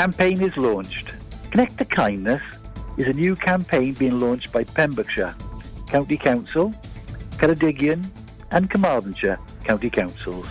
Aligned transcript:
campaign 0.00 0.40
is 0.40 0.56
launched. 0.56 1.12
Connect 1.50 1.76
to 1.76 1.84
Kindness 1.84 2.42
is 2.96 3.06
a 3.06 3.12
new 3.12 3.36
campaign 3.36 3.92
being 3.92 4.18
launched 4.18 4.50
by 4.50 4.64
Pembrokeshire 4.64 5.34
County 5.88 6.16
Council, 6.16 6.72
Ceredigion 7.32 8.08
and 8.50 8.70
Carmarthenshire 8.70 9.38
County 9.62 9.90
Councils. 9.90 10.46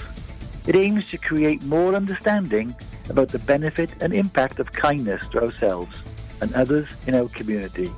It 0.67 0.75
aims 0.75 1.03
to 1.09 1.17
create 1.17 1.63
more 1.63 1.95
understanding 1.95 2.75
about 3.09 3.29
the 3.29 3.39
benefit 3.39 3.89
and 4.03 4.13
impact 4.13 4.59
of 4.59 4.71
kindness 4.71 5.23
to 5.31 5.41
ourselves 5.41 5.97
and 6.41 6.53
others 6.53 6.87
in 7.07 7.15
our 7.15 7.27
community. 7.29 7.91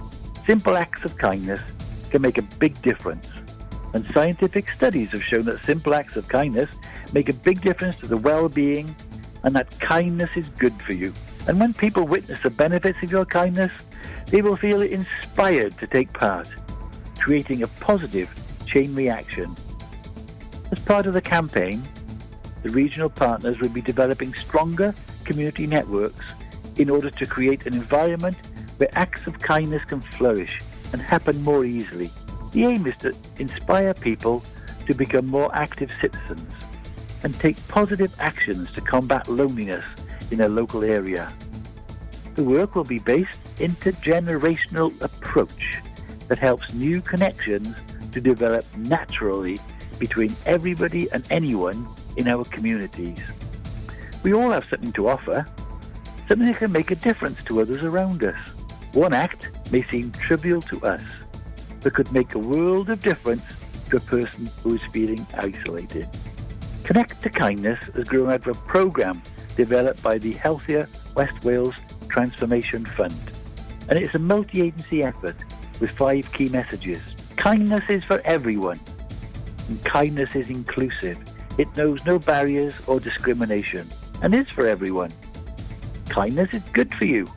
Simple 0.47 0.77
acts 0.77 1.03
of 1.03 1.17
kindness 1.17 1.59
can 2.11 2.21
make 2.21 2.37
a 2.37 2.47
big 2.63 2.81
difference. 2.81 3.27
And 3.93 4.05
scientific 4.13 4.69
studies 4.69 5.09
have 5.09 5.23
shown 5.25 5.43
that 5.47 5.65
simple 5.65 5.95
acts 5.95 6.15
of 6.15 6.29
kindness 6.29 6.69
make 7.11 7.27
a 7.27 7.33
big 7.33 7.59
difference 7.59 7.97
to 7.97 8.07
the 8.07 8.15
well-being 8.15 8.95
and 9.43 9.53
that 9.53 9.77
kindness 9.81 10.29
is 10.37 10.47
good 10.57 10.81
for 10.83 10.93
you. 10.93 11.11
And 11.47 11.59
when 11.59 11.73
people 11.73 12.05
witness 12.05 12.41
the 12.43 12.49
benefits 12.49 13.01
of 13.01 13.11
your 13.11 13.25
kindness, 13.25 13.71
they 14.27 14.41
will 14.41 14.55
feel 14.55 14.81
inspired 14.81 15.77
to 15.79 15.87
take 15.87 16.13
part, 16.13 16.49
creating 17.19 17.63
a 17.63 17.67
positive 17.67 18.29
chain 18.65 18.95
reaction. 18.95 19.55
As 20.71 20.79
part 20.79 21.05
of 21.05 21.13
the 21.13 21.21
campaign, 21.21 21.83
the 22.63 22.69
regional 22.69 23.09
partners 23.09 23.59
will 23.59 23.69
be 23.69 23.81
developing 23.81 24.33
stronger 24.35 24.93
community 25.25 25.67
networks 25.67 26.25
in 26.77 26.89
order 26.89 27.09
to 27.09 27.25
create 27.25 27.65
an 27.65 27.73
environment 27.73 28.37
where 28.77 28.89
acts 28.93 29.27
of 29.27 29.39
kindness 29.39 29.83
can 29.85 30.01
flourish 30.01 30.61
and 30.93 31.01
happen 31.01 31.41
more 31.43 31.65
easily. 31.65 32.09
The 32.53 32.65
aim 32.65 32.85
is 32.85 32.95
to 32.97 33.13
inspire 33.37 33.93
people 33.93 34.43
to 34.87 34.93
become 34.93 35.27
more 35.27 35.53
active 35.55 35.91
citizens 35.99 36.51
and 37.23 37.37
take 37.39 37.55
positive 37.67 38.13
actions 38.19 38.71
to 38.73 38.81
combat 38.81 39.27
loneliness 39.27 39.85
in 40.31 40.41
a 40.41 40.49
local 40.49 40.83
area. 40.83 41.31
The 42.35 42.43
work 42.43 42.75
will 42.75 42.85
be 42.85 42.99
based 42.99 43.37
intergenerational 43.57 44.99
approach 45.01 45.77
that 46.27 46.39
helps 46.39 46.73
new 46.73 47.01
connections 47.01 47.75
to 48.13 48.21
develop 48.21 48.65
naturally 48.77 49.59
between 49.99 50.35
everybody 50.45 51.11
and 51.11 51.25
anyone 51.29 51.87
in 52.17 52.27
our 52.27 52.43
communities. 52.45 53.19
We 54.23 54.33
all 54.33 54.51
have 54.51 54.65
something 54.65 54.93
to 54.93 55.09
offer, 55.09 55.47
something 56.27 56.47
that 56.47 56.57
can 56.57 56.71
make 56.71 56.91
a 56.91 56.95
difference 56.95 57.39
to 57.45 57.61
others 57.61 57.83
around 57.83 58.23
us. 58.23 58.37
One 58.93 59.13
act 59.13 59.49
may 59.71 59.83
seem 59.83 60.11
trivial 60.11 60.61
to 60.63 60.81
us, 60.83 61.01
but 61.81 61.93
could 61.93 62.11
make 62.11 62.35
a 62.35 62.39
world 62.39 62.89
of 62.89 63.01
difference 63.01 63.43
to 63.89 63.97
a 63.97 64.01
person 64.01 64.49
who 64.63 64.75
is 64.75 64.81
feeling 64.91 65.25
isolated. 65.33 66.07
Connect 66.83 67.21
to 67.23 67.29
Kindness 67.29 67.79
has 67.93 68.07
grown 68.07 68.31
out 68.31 68.47
of 68.47 68.55
a 68.55 68.59
programme 68.61 69.21
developed 69.55 70.01
by 70.01 70.17
the 70.17 70.33
Healthier 70.33 70.87
West 71.15 71.43
Wales 71.43 71.75
Transformation 72.09 72.85
Fund. 72.85 73.15
And 73.89 73.97
it's 73.99 74.15
a 74.15 74.19
multi-agency 74.19 75.03
effort 75.03 75.35
with 75.79 75.91
five 75.91 76.31
key 76.33 76.49
messages. 76.49 77.01
Kindness 77.35 77.83
is 77.89 78.03
for 78.03 78.21
everyone, 78.21 78.79
and 79.67 79.83
kindness 79.83 80.35
is 80.35 80.49
inclusive. 80.49 81.17
It 81.57 81.75
knows 81.75 82.05
no 82.05 82.19
barriers 82.19 82.73
or 82.87 82.99
discrimination, 82.99 83.89
and 84.21 84.33
is 84.33 84.49
for 84.49 84.67
everyone. 84.67 85.11
Kindness 86.09 86.49
is 86.53 86.61
good 86.73 86.93
for 86.93 87.05
you. 87.05 87.27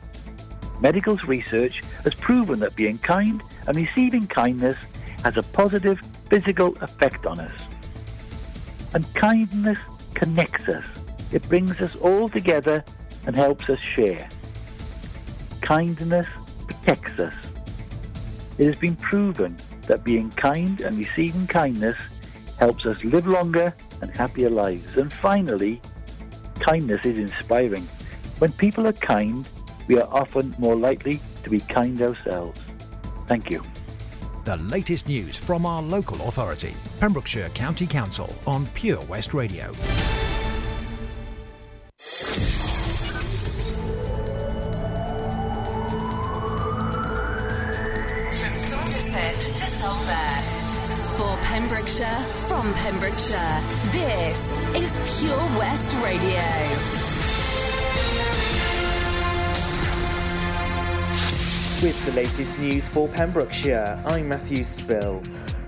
Medical's 0.79 1.23
research 1.23 1.81
has 2.03 2.13
proven 2.13 2.59
that 2.59 2.75
being 2.75 2.97
kind 2.99 3.41
and 3.67 3.75
receiving 3.75 4.27
kindness 4.27 4.77
has 5.23 5.37
a 5.37 5.43
positive 5.43 5.99
physical 6.29 6.75
effect 6.81 7.25
on 7.25 7.39
us. 7.39 7.61
And 8.93 9.11
kindness 9.15 9.77
connects 10.13 10.67
us. 10.69 10.85
It 11.31 11.47
brings 11.49 11.81
us 11.81 11.95
all 11.97 12.29
together 12.29 12.83
and 13.25 13.35
helps 13.35 13.69
us 13.69 13.79
share. 13.79 14.27
Kindness 15.61 16.27
protects 16.67 17.19
us. 17.19 17.33
It 18.57 18.67
has 18.67 18.75
been 18.75 18.95
proven 18.95 19.57
that 19.87 20.03
being 20.03 20.29
kind 20.31 20.81
and 20.81 20.97
receiving 20.97 21.47
kindness 21.47 21.97
helps 22.57 22.85
us 22.85 23.03
live 23.03 23.27
longer 23.27 23.73
and 24.01 24.15
happier 24.15 24.49
lives. 24.49 24.97
And 24.97 25.11
finally, 25.11 25.81
kindness 26.59 27.05
is 27.05 27.17
inspiring. 27.17 27.87
When 28.39 28.51
people 28.53 28.87
are 28.87 28.93
kind, 28.93 29.47
we 29.87 29.99
are 29.99 30.07
often 30.11 30.55
more 30.57 30.75
likely 30.75 31.19
to 31.43 31.49
be 31.49 31.59
kind 31.59 32.01
ourselves. 32.01 32.59
Thank 33.27 33.49
you. 33.49 33.63
The 34.45 34.57
latest 34.57 35.07
news 35.07 35.37
from 35.37 35.65
our 35.65 35.81
local 35.81 36.21
authority, 36.27 36.73
Pembrokeshire 36.99 37.49
County 37.49 37.87
Council 37.87 38.31
on 38.45 38.67
Pure 38.67 39.03
West 39.05 39.33
Radio. 39.33 39.71
For 42.05 42.11
Pembrokeshire, 51.45 52.21
from 52.47 52.71
Pembrokeshire, 52.75 53.61
this 53.91 54.51
is 54.75 55.19
Pure 55.19 55.37
West 55.57 55.97
Radio. 56.03 56.45
With 61.81 62.05
the 62.05 62.11
latest 62.15 62.59
news 62.59 62.87
for 62.89 63.07
Pembrokeshire, 63.07 63.99
I'm 64.05 64.29
Matthew 64.29 64.63
Spill. 64.63 65.23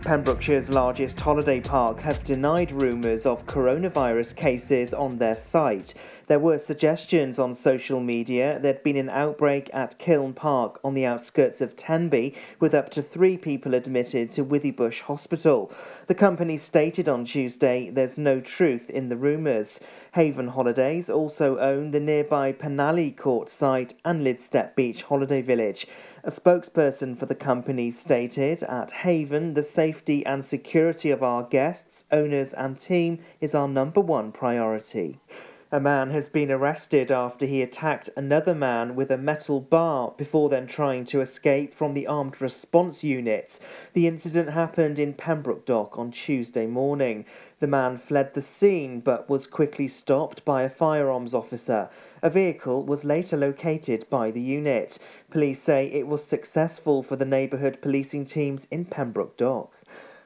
Pembrokeshire's 0.07 0.69
largest 0.69 1.19
holiday 1.19 1.59
park 1.59 1.99
have 1.99 2.23
denied 2.23 2.71
rumours 2.71 3.25
of 3.25 3.45
coronavirus 3.45 4.35
cases 4.37 4.93
on 4.93 5.17
their 5.17 5.33
site. 5.35 5.95
There 6.27 6.39
were 6.39 6.59
suggestions 6.59 7.39
on 7.39 7.55
social 7.55 8.01
media 8.01 8.59
there'd 8.61 8.83
been 8.83 8.97
an 8.97 9.09
outbreak 9.09 9.69
at 9.73 9.97
Kiln 9.97 10.33
Park 10.33 10.77
on 10.83 10.93
the 10.93 11.05
outskirts 11.05 11.61
of 11.61 11.77
Tenby, 11.77 12.35
with 12.59 12.73
up 12.73 12.89
to 12.89 13.01
three 13.01 13.37
people 13.37 13.73
admitted 13.73 14.33
to 14.33 14.43
Withybush 14.43 14.99
Hospital. 15.03 15.71
The 16.07 16.15
company 16.15 16.57
stated 16.57 17.07
on 17.07 17.23
Tuesday 17.23 17.89
there's 17.89 18.17
no 18.17 18.41
truth 18.41 18.89
in 18.89 19.07
the 19.07 19.15
rumours. 19.15 19.79
Haven 20.15 20.49
Holidays 20.49 21.09
also 21.09 21.59
own 21.59 21.91
the 21.91 22.01
nearby 22.01 22.51
Penally 22.51 23.15
Court 23.15 23.49
site 23.49 23.93
and 24.03 24.21
Lydstep 24.21 24.75
Beach 24.75 25.03
Holiday 25.03 25.41
Village. 25.41 25.87
A 26.25 26.29
spokesperson 26.29 27.17
for 27.17 27.25
the 27.25 27.35
company 27.35 27.89
stated 27.89 28.63
at 28.63 28.91
Haven, 28.91 29.53
the 29.53 29.63
safety 29.63 30.25
and 30.25 30.43
security 30.43 31.09
of 31.09 31.23
our 31.23 31.43
guests, 31.43 32.03
owners, 32.11 32.51
and 32.51 32.77
team 32.77 33.19
is 33.39 33.55
our 33.55 33.69
number 33.69 34.01
one 34.01 34.33
priority. 34.33 35.21
A 35.69 35.81
man 35.81 36.11
has 36.11 36.29
been 36.29 36.49
arrested 36.49 37.11
after 37.11 37.45
he 37.45 37.61
attacked 37.61 38.09
another 38.15 38.55
man 38.55 38.95
with 38.95 39.11
a 39.11 39.17
metal 39.17 39.59
bar 39.59 40.13
before 40.15 40.47
then 40.47 40.65
trying 40.65 41.03
to 41.07 41.19
escape 41.19 41.73
from 41.73 41.93
the 41.93 42.07
armed 42.07 42.39
response 42.39 43.03
unit. 43.03 43.59
The 43.91 44.07
incident 44.07 44.51
happened 44.51 44.97
in 44.97 45.13
Pembroke 45.13 45.65
Dock 45.65 45.99
on 45.99 46.11
Tuesday 46.11 46.67
morning. 46.67 47.25
The 47.59 47.67
man 47.67 47.97
fled 47.97 48.33
the 48.33 48.41
scene 48.41 49.01
but 49.01 49.29
was 49.29 49.45
quickly 49.45 49.89
stopped 49.89 50.45
by 50.45 50.61
a 50.61 50.69
firearms 50.69 51.33
officer. 51.33 51.89
A 52.23 52.29
vehicle 52.29 52.83
was 52.83 53.03
later 53.03 53.35
located 53.35 54.09
by 54.09 54.31
the 54.31 54.39
unit. 54.39 54.97
Police 55.29 55.61
say 55.61 55.87
it 55.87 56.07
was 56.07 56.23
successful 56.23 57.03
for 57.03 57.17
the 57.17 57.25
neighbourhood 57.25 57.81
policing 57.81 58.23
teams 58.23 58.67
in 58.71 58.85
Pembroke 58.85 59.35
Dock. 59.35 59.76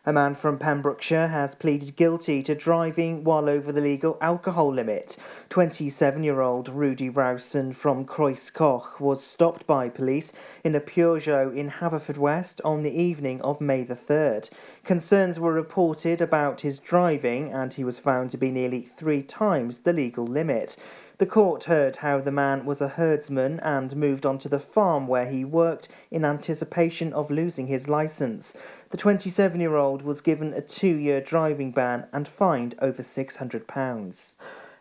A 0.03 0.12
man 0.12 0.34
from 0.34 0.57
Pembrokeshire 0.57 1.28
has 1.28 1.53
pleaded 1.53 1.95
guilty 1.95 2.41
to 2.41 2.56
driving 2.56 3.23
while 3.23 3.47
over 3.47 3.72
the 3.72 3.81
legal 3.81 4.17
alcohol 4.19 4.73
limit. 4.73 5.16
27 5.50 6.23
year 6.23 6.41
old 6.41 6.69
Rudy 6.69 7.07
Rowson 7.07 7.72
from 7.72 8.06
Croesgoch 8.06 9.00
was 9.00 9.23
stopped 9.23 9.67
by 9.67 9.90
police 9.90 10.34
in 10.63 10.73
a 10.73 10.79
Peugeot 10.79 11.56
in 11.56 11.69
Haverfordwest 11.69 12.61
on 12.66 12.81
the 12.81 12.90
evening 12.90 13.41
of 13.41 13.61
May 13.61 13.84
the 13.84 13.94
3rd. 13.94 14.50
Concerns 14.84 15.40
were 15.40 15.53
reported 15.53 16.19
about 16.19 16.61
his 16.61 16.79
driving, 16.79 17.53
and 17.53 17.72
he 17.72 17.84
was 17.84 18.00
found 18.00 18.31
to 18.31 18.38
be 18.38 18.50
nearly 18.50 18.81
three 18.81 19.22
times 19.22 19.81
the 19.81 19.94
legal 19.94 20.25
limit. 20.25 20.78
The 21.19 21.28
court 21.28 21.66
heard 21.66 21.97
how 21.97 22.19
the 22.19 22.31
man 22.31 22.66
was 22.66 22.81
a 22.81 22.88
herdsman 22.88 23.59
and 23.59 23.95
moved 23.95 24.25
on 24.25 24.40
to 24.40 24.49
the 24.49 24.59
farm 24.59 25.08
where 25.08 25.28
he 25.28 25.46
worked 25.46 25.87
in 26.09 26.25
anticipation 26.25 27.14
of 27.14 27.29
losing 27.29 27.67
his 27.67 27.87
license. 27.87 28.55
The 28.91 28.97
27 28.97 29.61
year 29.61 29.78
old 29.78 30.02
was 30.02 30.20
given 30.20 30.53
a 30.53 30.59
two 30.59 30.97
year 30.97 31.22
driving 31.22 31.72
ban 31.72 32.08
and 32.11 32.28
fined 32.28 32.76
over 32.79 33.02
£600. 33.02 34.35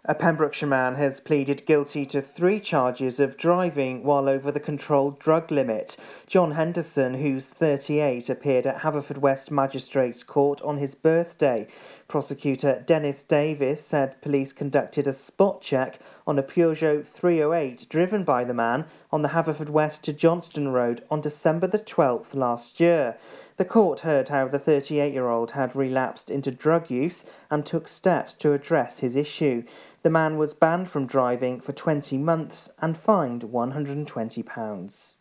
A 0.05 0.15
Pembrokeshire 0.15 0.69
man 0.69 0.97
has 0.97 1.21
pleaded 1.21 1.65
guilty 1.65 2.05
to 2.07 2.21
three 2.21 2.59
charges 2.59 3.21
of 3.21 3.37
driving 3.37 4.03
while 4.03 4.29
over 4.29 4.51
the 4.51 4.59
controlled 4.59 5.21
drug 5.21 5.53
limit. 5.53 5.97
John 6.27 6.53
Henderson, 6.53 7.15
who's 7.15 7.47
38, 7.47 8.29
appeared 8.29 8.67
at 8.67 8.79
Haverfordwest 8.79 9.53
Magistrates 9.53 10.25
Court 10.25 10.61
on 10.63 10.79
his 10.79 10.97
birthday. 10.97 11.69
Prosecutor 12.09 12.83
Dennis 12.85 13.23
Davis 13.23 13.85
said 13.87 14.21
police 14.23 14.53
conducted 14.53 15.06
a 15.06 15.13
spot 15.13 15.61
check 15.61 16.01
on 16.27 16.37
a 16.37 16.43
Peugeot 16.43 17.06
308 17.06 17.87
driven 17.89 18.25
by 18.25 18.43
the 18.43 18.55
man 18.55 18.87
on 19.13 19.23
the 19.23 19.29
Haverfordwest 19.29 20.01
to 20.01 20.13
Johnston 20.13 20.69
Road 20.69 21.05
on 21.13 21.21
December 21.21 21.69
the 21.69 21.79
12th 21.79 22.35
last 22.35 22.81
year. 22.81 23.17
The 23.61 23.67
court 23.67 24.01
heard 24.01 24.31
how 24.31 24.49
the 24.49 24.59
38 24.59 25.12
year 25.12 25.29
old 25.29 25.51
had 25.51 25.77
relapsed 25.77 26.31
into 26.31 26.51
drug 26.51 26.89
use 26.89 27.27
and 27.51 27.67
took 27.67 27.89
steps 27.89 28.33
to 28.39 28.55
address 28.55 29.01
his 29.01 29.17
issue. 29.17 29.65
The 30.03 30.09
man 30.09 30.39
was 30.39 30.55
banned 30.55 30.89
from 30.89 31.05
driving 31.05 31.61
for 31.61 31.75
20 31.75 32.17
months 32.17 32.71
and 32.81 32.97
fined 32.97 33.43
£120. 33.43 35.15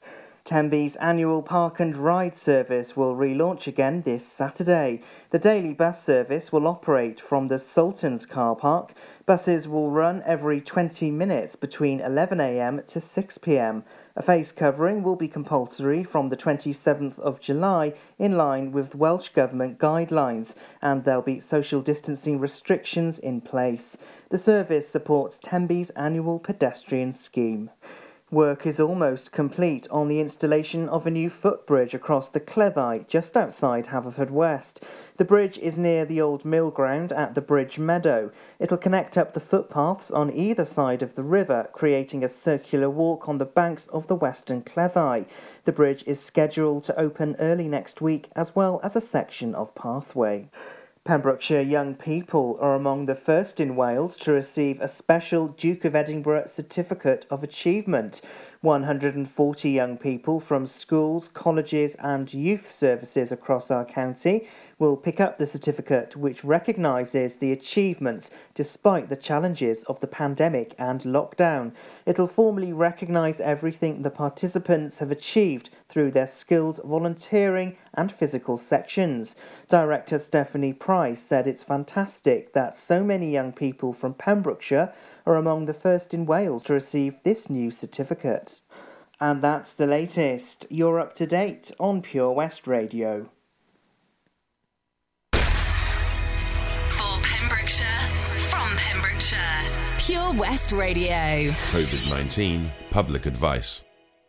Tenby's 0.49 0.95
annual 0.95 1.43
Park 1.43 1.79
and 1.79 1.95
Ride 1.95 2.35
service 2.35 2.97
will 2.97 3.15
relaunch 3.15 3.67
again 3.67 4.01
this 4.01 4.25
Saturday. 4.25 4.99
The 5.29 5.37
daily 5.37 5.75
bus 5.75 6.03
service 6.03 6.51
will 6.51 6.65
operate 6.65 7.21
from 7.21 7.49
the 7.49 7.59
Sultan's 7.59 8.25
car 8.25 8.55
park. 8.55 8.95
Buses 9.27 9.67
will 9.67 9.91
run 9.91 10.23
every 10.25 10.59
20 10.59 11.11
minutes 11.11 11.55
between 11.55 11.99
11am 11.99 12.83
to 12.87 12.99
6pm. 12.99 13.83
A 14.15 14.23
face 14.23 14.51
covering 14.51 15.03
will 15.03 15.15
be 15.15 15.27
compulsory 15.27 16.03
from 16.03 16.29
the 16.29 16.37
27th 16.37 17.19
of 17.19 17.39
July 17.39 17.93
in 18.17 18.35
line 18.35 18.71
with 18.71 18.95
Welsh 18.95 19.29
Government 19.29 19.77
guidelines, 19.77 20.55
and 20.81 21.03
there'll 21.03 21.21
be 21.21 21.39
social 21.39 21.81
distancing 21.83 22.39
restrictions 22.39 23.19
in 23.19 23.39
place. 23.39 23.97
The 24.29 24.39
service 24.39 24.89
supports 24.89 25.37
Tenby's 25.43 25.91
annual 25.91 26.39
pedestrian 26.39 27.13
scheme. 27.13 27.69
Work 28.31 28.67
is 28.67 28.79
almost 28.79 29.31
complete 29.31 29.87
on 29.89 30.07
the 30.07 30.19
installation 30.19 30.87
of 30.87 31.07
a 31.07 31.09
new 31.09 31.31
footbridge 31.31 31.95
across 31.95 32.29
the 32.29 32.39
Cleddau 32.39 33.07
just 33.07 33.35
outside 33.35 33.87
Haverfordwest. 33.87 34.83
The 35.17 35.25
bridge 35.25 35.57
is 35.57 35.79
near 35.79 36.05
the 36.05 36.21
old 36.21 36.45
mill 36.45 36.69
ground 36.69 37.11
at 37.11 37.33
the 37.33 37.41
Bridge 37.41 37.79
Meadow. 37.79 38.29
It'll 38.59 38.77
connect 38.77 39.17
up 39.17 39.33
the 39.33 39.39
footpaths 39.39 40.11
on 40.11 40.31
either 40.31 40.63
side 40.63 41.01
of 41.01 41.15
the 41.15 41.23
river, 41.23 41.69
creating 41.73 42.23
a 42.23 42.29
circular 42.29 42.87
walk 42.87 43.27
on 43.27 43.39
the 43.39 43.45
banks 43.45 43.87
of 43.87 44.05
the 44.05 44.15
Western 44.15 44.61
Cleddau. 44.61 45.25
The 45.65 45.71
bridge 45.71 46.03
is 46.05 46.21
scheduled 46.21 46.83
to 46.83 46.99
open 46.99 47.35
early 47.39 47.67
next 47.67 47.99
week, 47.99 48.29
as 48.35 48.55
well 48.55 48.79
as 48.83 48.95
a 48.95 49.01
section 49.01 49.55
of 49.55 49.73
pathway. 49.73 50.49
Pembrokeshire 51.09 51.61
young 51.61 51.95
people 51.95 52.59
are 52.61 52.75
among 52.75 53.07
the 53.07 53.15
first 53.15 53.59
in 53.59 53.75
Wales 53.75 54.15
to 54.17 54.31
receive 54.31 54.79
a 54.79 54.87
special 54.87 55.47
Duke 55.47 55.83
of 55.83 55.95
Edinburgh 55.95 56.45
Certificate 56.45 57.25
of 57.31 57.43
Achievement. 57.43 58.21
140 58.61 59.69
young 59.69 59.97
people 59.97 60.41
from 60.41 60.67
schools, 60.67 61.29
colleges, 61.33 61.95
and 61.99 62.33
youth 62.33 62.69
services 62.69 63.31
across 63.31 63.71
our 63.71 63.85
county 63.85 64.49
will 64.79 64.97
pick 64.97 65.21
up 65.21 65.37
the 65.37 65.47
certificate 65.47 66.17
which 66.17 66.43
recognises 66.43 67.37
the 67.37 67.53
achievements 67.53 68.31
despite 68.55 69.07
the 69.07 69.15
challenges 69.15 69.83
of 69.83 69.97
the 70.01 70.07
pandemic 70.07 70.75
and 70.77 71.01
lockdown. 71.03 71.71
It'll 72.05 72.27
formally 72.27 72.73
recognise 72.73 73.39
everything 73.39 74.01
the 74.01 74.09
participants 74.09 74.97
have 74.97 75.11
achieved 75.11 75.69
through 75.87 76.11
their 76.11 76.27
skills, 76.27 76.81
volunteering, 76.83 77.77
and 77.93 78.11
physical 78.11 78.57
sections. 78.57 79.37
Director 79.69 80.19
Stephanie 80.19 80.73
Price 80.73 81.21
said 81.21 81.47
it's 81.47 81.63
fantastic 81.63 82.51
that 82.53 82.77
so 82.77 83.03
many 83.03 83.31
young 83.31 83.53
people 83.53 83.93
from 83.93 84.13
Pembrokeshire 84.13 84.93
are 85.25 85.35
among 85.35 85.65
the 85.65 85.73
first 85.73 86.13
in 86.13 86.25
Wales 86.25 86.63
to 86.63 86.73
receive 86.73 87.15
this 87.23 87.49
new 87.49 87.69
certificate. 87.69 88.48
And 89.19 89.41
that's 89.41 89.73
the 89.73 89.87
latest. 89.87 90.65
You're 90.69 90.99
up 90.99 91.13
to 91.15 91.27
date 91.27 91.71
on 91.79 92.01
Pure 92.01 92.31
West 92.31 92.67
Radio. 92.67 93.29
For 95.33 97.19
Pembrokeshire, 97.21 98.09
from 98.49 98.77
Pembrokeshire, 98.77 99.63
Pure 99.97 100.33
West 100.35 100.71
Radio. 100.71 101.51
COVID 101.71 102.09
19 102.09 102.71
Public 102.89 103.25
Advice. 103.25 103.83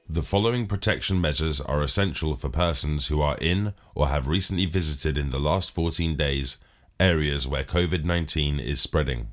The 0.08 0.22
following 0.22 0.66
protection 0.66 1.20
measures 1.20 1.60
are 1.60 1.84
essential 1.84 2.34
for 2.34 2.48
persons 2.48 3.06
who 3.06 3.20
are 3.20 3.36
in 3.40 3.74
or 3.94 4.08
have 4.08 4.26
recently 4.26 4.66
visited 4.66 5.16
in 5.16 5.30
the 5.30 5.38
last 5.38 5.70
14 5.70 6.16
days 6.16 6.56
areas 6.98 7.46
where 7.46 7.62
COVID 7.62 8.04
19 8.04 8.58
is 8.58 8.80
spreading. 8.80 9.28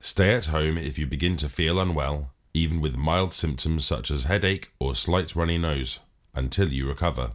Stay 0.00 0.34
at 0.34 0.46
home 0.46 0.76
if 0.76 0.98
you 0.98 1.06
begin 1.06 1.36
to 1.36 1.48
feel 1.48 1.78
unwell, 1.78 2.32
even 2.56 2.80
with 2.80 2.96
mild 2.96 3.34
symptoms 3.34 3.84
such 3.84 4.10
as 4.10 4.24
headache 4.24 4.72
or 4.80 4.94
slight 4.94 5.36
runny 5.36 5.58
nose, 5.58 6.00
until 6.34 6.72
you 6.72 6.88
recover. 6.88 7.32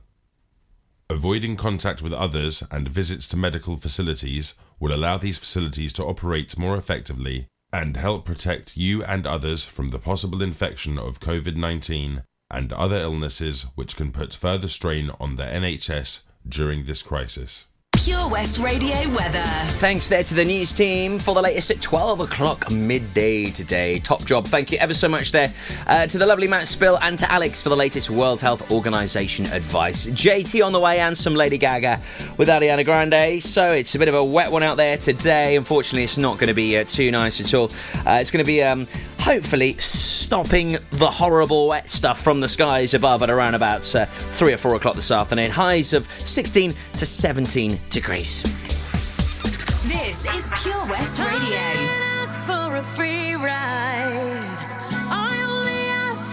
Avoiding 1.12 1.58
contact 1.58 2.02
with 2.02 2.14
others 2.14 2.64
and 2.72 2.88
visits 2.88 3.28
to 3.28 3.38
medical 3.38 3.78
facilities 3.78 4.56
will 4.80 4.94
allow 4.94 5.18
these 5.18 5.38
facilities 5.38 5.94
to 5.94 6.06
operate 6.06 6.58
more 6.58 6.76
effectively 6.76 7.46
and 7.72 7.98
help 7.98 8.26
protect 8.26 8.78
you 8.78 9.04
and 9.04 9.28
others 9.28 9.64
from 9.64 9.92
the 9.92 10.00
possible 10.00 10.42
infection 10.42 10.98
of 10.98 11.20
COVID 11.20 11.56
19 11.56 12.24
and 12.50 12.74
other 12.74 12.98
illnesses 12.98 13.68
which 13.76 13.96
can 13.96 14.12
put 14.12 14.34
further 14.34 14.68
strain 14.68 15.12
on 15.20 15.36
the 15.36 15.44
NHS 15.44 16.24
during 16.48 16.84
this 16.84 17.04
crisis. 17.04 17.68
Pure 18.04 18.30
West 18.30 18.58
Radio 18.58 18.96
weather. 19.12 19.44
Thanks 19.78 20.10
there 20.10 20.24
to 20.24 20.34
the 20.34 20.44
news 20.44 20.74
team 20.74 21.20
for 21.20 21.36
the 21.36 21.42
latest 21.42 21.70
at 21.70 21.80
12 21.82 22.22
o'clock 22.22 22.72
midday 22.72 23.46
today. 23.46 24.00
Top 24.00 24.26
job. 24.26 24.48
Thank 24.48 24.72
you 24.72 24.80
ever 24.80 24.96
so 24.96 25.08
much 25.08 25.32
there 25.32 25.54
uh, 25.86 26.08
to 26.08 26.18
the 26.18 26.26
lovely 26.26 26.48
Matt 26.48 26.68
Spill 26.68 26.98
and 27.04 27.20
to 27.20 27.32
Alex 27.32 27.62
for 27.62 27.70
the 27.70 27.76
latest 27.76 28.10
World 28.10 28.42
Health 28.42 28.72
Organization 28.72 29.46
advice. 29.54 30.08
JT 30.08 30.66
on 30.66 30.74
the 30.74 30.80
way 30.80 31.00
and 31.00 31.16
some 31.16 31.36
Lady 31.36 31.60
Gaga 31.60 32.02
with 32.38 32.50
Ariana 32.50 32.84
Grande. 32.84 33.40
So 33.40 33.68
it's 33.68 33.94
a 33.94 34.00
bit 34.00 34.08
of 34.08 34.16
a 34.16 34.24
wet 34.24 34.52
one 34.52 34.64
out 34.64 34.78
there 34.78 34.98
today. 34.98 35.56
Unfortunately, 35.56 36.04
it's 36.04 36.18
not 36.18 36.40
going 36.40 36.48
to 36.48 36.56
be 36.56 36.80
uh, 36.80 36.86
too 36.86 37.12
nice 37.12 37.40
at 37.40 37.54
all. 37.54 37.66
Uh, 38.04 38.18
it's 38.20 38.32
going 38.32 38.44
to 38.44 38.48
be 38.48 38.64
um, 38.64 38.88
hopefully 39.22 39.76
stopping 39.78 40.78
the 40.92 41.10
horrible 41.10 41.68
wet 41.68 41.90
stuff 41.90 42.22
from 42.22 42.40
the 42.40 42.48
skies 42.48 42.94
above 42.94 43.22
at 43.22 43.30
around 43.30 43.54
about 43.56 43.96
uh, 43.96 44.06
3 44.06 44.54
or 44.54 44.58
4 44.58 44.76
o'clock 44.76 44.96
this 44.96 45.12
afternoon. 45.12 45.52
Highs 45.52 45.94
of 45.94 46.10
16 46.20 46.74
to 46.94 47.06
17 47.06 47.80
degrees. 47.90 48.42
This 49.84 50.26
is 50.26 50.52
Pure 50.64 50.86
West 50.88 51.20
Radio. 51.20 52.02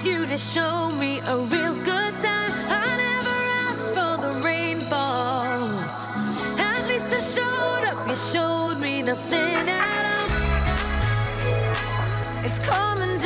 you 0.05 0.27
to 0.27 0.39
show 0.39 0.89
It's 12.51 12.59
coming 12.61 13.18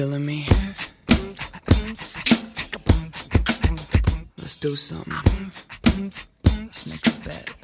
feeling 0.00 0.24
me? 0.24 0.46
Let's 4.38 4.56
do 4.56 4.74
something. 4.74 5.12
Let's 5.92 6.86
make 6.86 7.06
a 7.06 7.10
bet. 7.22 7.60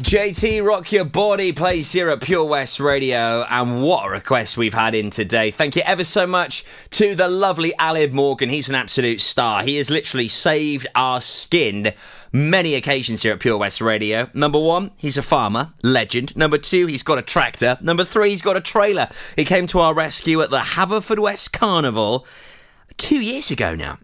JT 0.00 0.66
Rock 0.66 0.90
Your 0.92 1.04
Body 1.04 1.52
plays 1.52 1.92
here 1.92 2.08
at 2.08 2.22
Pure 2.22 2.46
West 2.46 2.80
Radio, 2.80 3.44
and 3.50 3.82
what 3.82 4.06
a 4.06 4.08
request 4.08 4.56
we've 4.56 4.72
had 4.72 4.94
in 4.94 5.10
today. 5.10 5.50
Thank 5.50 5.76
you 5.76 5.82
ever 5.84 6.04
so 6.04 6.26
much 6.26 6.64
to 6.92 7.14
the 7.14 7.28
lovely 7.28 7.74
Aled 7.78 8.12
Morgan. 8.12 8.48
He's 8.48 8.70
an 8.70 8.74
absolute 8.74 9.20
star. 9.20 9.62
He 9.62 9.76
has 9.76 9.90
literally 9.90 10.28
saved 10.28 10.86
our 10.94 11.20
skin 11.20 11.92
many 12.32 12.74
occasions 12.74 13.22
here 13.22 13.32
at 13.32 13.40
Pure 13.40 13.58
West 13.58 13.80
Radio. 13.80 14.28
Number 14.34 14.58
one, 14.58 14.90
he's 14.96 15.16
a 15.16 15.22
farmer, 15.22 15.72
legend. 15.82 16.36
Number 16.36 16.58
two, 16.58 16.86
he's 16.86 17.02
got 17.02 17.18
a 17.18 17.22
tractor. 17.22 17.78
Number 17.80 18.04
three, 18.04 18.30
he's 18.30 18.42
got 18.42 18.56
a 18.56 18.60
trailer. 18.60 19.08
He 19.36 19.44
came 19.44 19.66
to 19.68 19.80
our 19.80 19.94
rescue 19.94 20.40
at 20.42 20.50
the 20.50 20.58
Haverfordwest 20.58 21.52
Carnival 21.52 22.26
two 22.96 23.20
years 23.20 23.50
ago 23.50 23.74
now. 23.74 23.98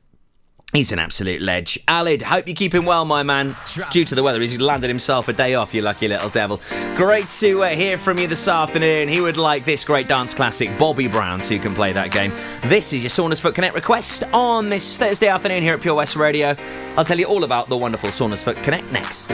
He's 0.74 0.90
an 0.90 0.98
absolute 0.98 1.40
ledge. 1.40 1.78
Aled, 1.86 2.20
hope 2.22 2.48
you're 2.48 2.56
keeping 2.56 2.84
well, 2.84 3.04
my 3.04 3.22
man. 3.22 3.54
Due 3.92 4.04
to 4.06 4.16
the 4.16 4.24
weather, 4.24 4.40
he's 4.40 4.60
landed 4.60 4.88
himself 4.88 5.28
a 5.28 5.32
day 5.32 5.54
off, 5.54 5.72
you 5.72 5.82
lucky 5.82 6.08
little 6.08 6.28
devil. 6.28 6.60
Great 6.96 7.28
to 7.28 7.62
uh, 7.62 7.68
hear 7.68 7.96
from 7.96 8.18
you 8.18 8.26
this 8.26 8.48
afternoon. 8.48 9.06
He 9.06 9.20
would 9.20 9.36
like 9.36 9.64
this 9.64 9.84
great 9.84 10.08
dance 10.08 10.34
classic, 10.34 10.76
Bobby 10.76 11.06
Brown, 11.06 11.40
two 11.40 11.60
can 11.60 11.76
play 11.76 11.92
that 11.92 12.10
game. 12.10 12.32
This 12.62 12.92
is 12.92 13.04
your 13.04 13.10
Saundersfoot 13.10 13.54
Connect 13.54 13.76
request 13.76 14.24
on 14.32 14.68
this 14.68 14.98
Thursday 14.98 15.28
afternoon 15.28 15.62
here 15.62 15.74
at 15.74 15.80
Pure 15.80 15.94
West 15.94 16.16
Radio. 16.16 16.56
I'll 16.96 17.04
tell 17.04 17.20
you 17.20 17.26
all 17.26 17.44
about 17.44 17.68
the 17.68 17.76
wonderful 17.76 18.10
Saundersfoot 18.10 18.60
Connect 18.64 18.90
next. 18.90 19.30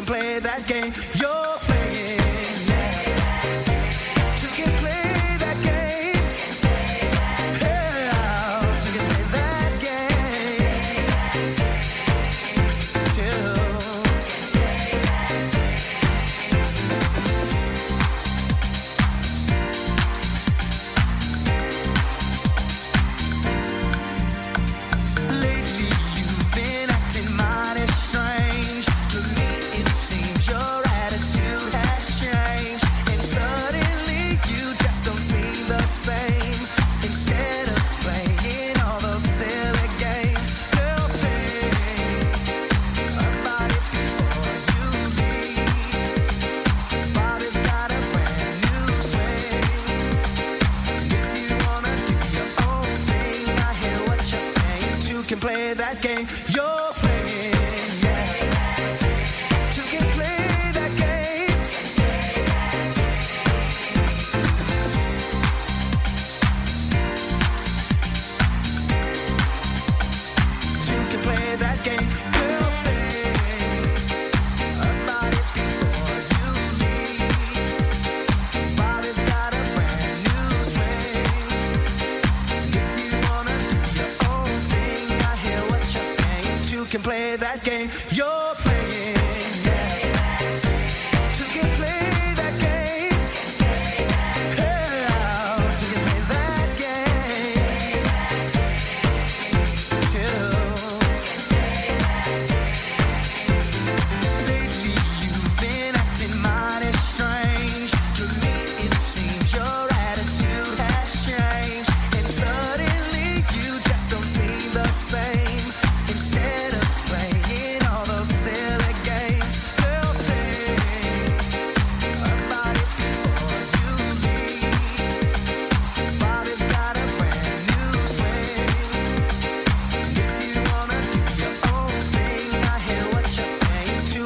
Can 0.00 0.06
play 0.06 0.38
that 0.38 0.66
game 0.66 1.09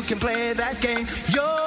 can 0.04 0.18
play 0.18 0.52
that 0.52 0.80
game. 0.80 1.06
You're 1.28 1.63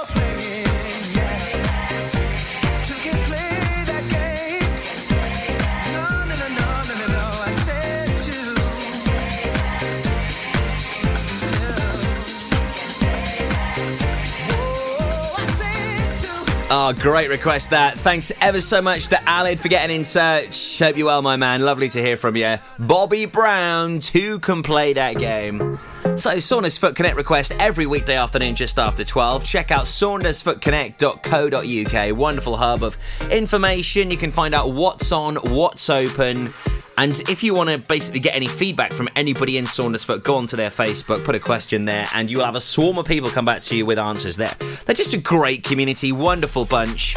Oh, 16.70 16.92
great 16.92 17.30
request 17.30 17.70
that. 17.70 17.98
Thanks 17.98 18.30
ever 18.42 18.60
so 18.60 18.82
much 18.82 19.08
to 19.08 19.16
Aled 19.16 19.58
for 19.58 19.70
getting 19.70 19.96
in 19.96 20.04
touch. 20.04 20.80
Hope 20.80 20.98
you're 20.98 21.06
well, 21.06 21.22
my 21.22 21.38
man. 21.38 21.62
Lovely 21.62 21.88
to 21.88 22.02
hear 22.02 22.18
from 22.18 22.36
you. 22.36 22.58
Bobby 22.78 23.26
Brown, 23.26 24.00
two 24.00 24.40
can 24.40 24.64
play 24.64 24.92
that 24.92 25.18
game? 25.18 25.80
So, 26.18 26.36
Saundersfoot 26.36 26.94
Connect 26.94 27.16
request 27.16 27.54
every 27.58 27.86
weekday 27.86 28.18
afternoon 28.18 28.56
just 28.56 28.80
after 28.80 29.06
12. 29.06 29.46
Check 29.46 29.72
out 29.72 29.86
saundersfootconnect.co.uk. 29.86 32.18
Wonderful 32.18 32.58
hub 32.58 32.84
of 32.84 32.98
information. 33.32 34.12
You 34.12 34.18
can 34.18 34.32
find 34.32 34.54
out 34.54 34.74
what's 34.74 35.14
on, 35.14 35.36
what's 35.36 35.90
open. 35.90 36.54
And 36.98 37.20
if 37.30 37.44
you 37.44 37.54
want 37.54 37.70
to 37.70 37.78
basically 37.78 38.20
get 38.20 38.36
any 38.36 38.48
feedback 38.48 38.92
from 38.92 39.08
anybody 39.16 39.58
in 39.58 39.66
Saundersfoot, 39.66 40.24
go 40.24 40.36
onto 40.36 40.56
their 40.56 40.72
Facebook, 40.72 41.24
put 41.24 41.36
a 41.36 41.40
question 41.40 41.86
there, 41.86 42.08
and 42.14 42.30
you'll 42.30 42.44
have 42.44 42.56
a 42.56 42.62
swarm 42.62 42.98
of 42.98 43.06
people 43.06 43.30
come 43.30 43.46
back 43.46 43.62
to 43.64 43.78
you 43.78 43.86
with 43.86 44.00
answers 44.00 44.36
there. 44.36 44.56
They're 44.86 44.96
just 44.96 45.14
a 45.14 45.18
great 45.18 45.64
community, 45.64 46.12
wonderful 46.12 46.66
bunch. 46.66 47.16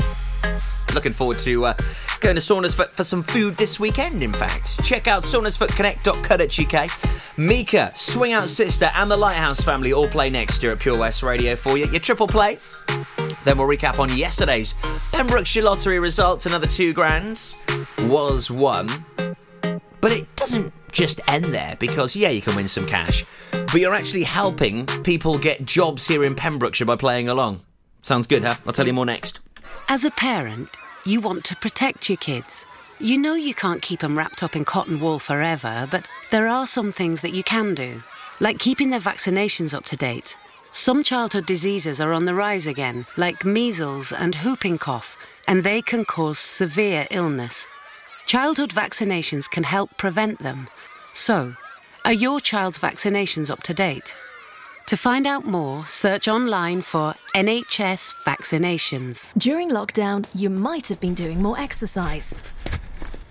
Looking 0.95 1.13
forward 1.13 1.39
to 1.41 1.67
uh, 1.67 1.75
going 2.21 2.37
to 2.37 2.43
Saundersfoot 2.43 2.91
for 2.91 3.05
some 3.05 3.23
food 3.23 3.57
this 3.57 3.81
weekend, 3.81 4.23
in 4.23 4.33
fact. 4.33 4.85
Check 4.85 5.09
out 5.09 5.23
saundersfootconnect.co.uk. 5.23 7.39
Mika, 7.39 7.91
Swing 7.95 8.33
Out 8.33 8.49
Sister, 8.49 8.91
and 8.95 9.11
the 9.11 9.17
Lighthouse 9.17 9.63
family 9.63 9.95
all 9.95 10.09
play 10.09 10.29
next 10.29 10.63
year 10.63 10.73
at 10.73 10.79
Pure 10.79 10.99
West 10.99 11.23
Radio 11.23 11.57
for 11.57 11.79
you. 11.79 11.87
Your 11.87 12.01
triple 12.01 12.27
play. 12.27 12.59
Then 13.45 13.57
we'll 13.57 13.67
recap 13.67 13.99
on 13.99 14.15
yesterday's 14.15 14.75
Pembrokeshire 15.13 15.63
Lottery 15.63 15.99
results. 15.99 16.45
Another 16.45 16.67
two 16.67 16.93
grands 16.93 17.65
was 18.01 18.51
won. 18.51 18.89
But 20.01 20.13
it 20.13 20.35
doesn't 20.37 20.73
just 20.93 21.21
end 21.29 21.47
there 21.47 21.77
because, 21.79 22.17
yeah, 22.17 22.31
you 22.31 22.41
can 22.41 22.57
win 22.57 22.69
some 22.69 22.87
cash, 22.87 23.25
but 23.53 23.75
you're 23.75 23.95
actually 23.95 24.23
helping 24.25 24.87
people 25.05 25.39
get 25.39 25.65
jobs 25.65 26.07
here 26.07 26.25
in 26.25 26.35
Pembrokeshire 26.35 26.87
by 26.87 26.97
playing 26.97 27.29
along. 27.29 27.61
Sounds 28.03 28.27
good, 28.27 28.45
huh? 28.45 28.57
I'll 28.67 28.73
tell 28.73 28.87
you 28.87 28.95
more 28.95 29.07
next. 29.07 29.41
As 29.89 30.05
a 30.05 30.11
parent, 30.11 30.71
you 31.05 31.21
want 31.21 31.45
to 31.45 31.57
protect 31.57 32.09
your 32.09 32.17
kids. 32.19 32.65
You 32.99 33.19
know 33.19 33.35
you 33.35 33.55
can't 33.55 33.83
keep 33.83 34.01
them 34.01 34.17
wrapped 34.17 34.43
up 34.43 34.57
in 34.57 34.65
cotton 34.65 35.01
wool 35.01 35.19
forever, 35.19 35.87
but 35.91 36.05
there 36.31 36.49
are 36.49 36.67
some 36.67 36.93
things 36.93 37.21
that 37.21 37.35
you 37.35 37.43
can 37.43 37.75
do. 37.75 38.03
like 38.41 38.59
keeping 38.59 38.91
their 38.91 39.01
vaccinations 39.01 39.75
up 39.75 39.85
to 39.85 39.97
date. 39.97 40.37
Some 40.73 41.03
childhood 41.05 41.47
diseases 41.47 42.01
are 42.01 42.13
on 42.13 42.25
the 42.25 42.35
rise 42.35 42.67
again, 42.67 43.07
like 43.17 43.45
measles 43.45 44.13
and 44.13 44.35
whooping 44.37 44.79
cough, 44.79 45.17
and 45.47 45.63
they 45.63 45.83
can 45.83 46.05
cause 46.05 46.39
severe 46.39 47.07
illness. 47.11 47.67
Childhood 48.31 48.71
vaccinations 48.71 49.51
can 49.51 49.65
help 49.65 49.97
prevent 49.97 50.39
them. 50.39 50.69
So, 51.15 51.57
are 52.05 52.13
your 52.13 52.39
child's 52.39 52.79
vaccinations 52.79 53.51
up 53.51 53.65
to 53.65 53.75
date? 53.75 54.15
To 54.87 54.97
find 54.97 55.27
out 55.27 55.47
more, 55.47 55.85
search 55.89 56.29
online 56.29 56.83
for 56.83 57.17
NHS 57.35 58.15
vaccinations. 58.23 59.37
During 59.37 59.71
lockdown, 59.71 60.29
you 60.33 60.49
might 60.49 60.87
have 60.87 61.01
been 61.01 61.15
doing 61.15 61.43
more 61.43 61.59
exercise. 61.59 62.33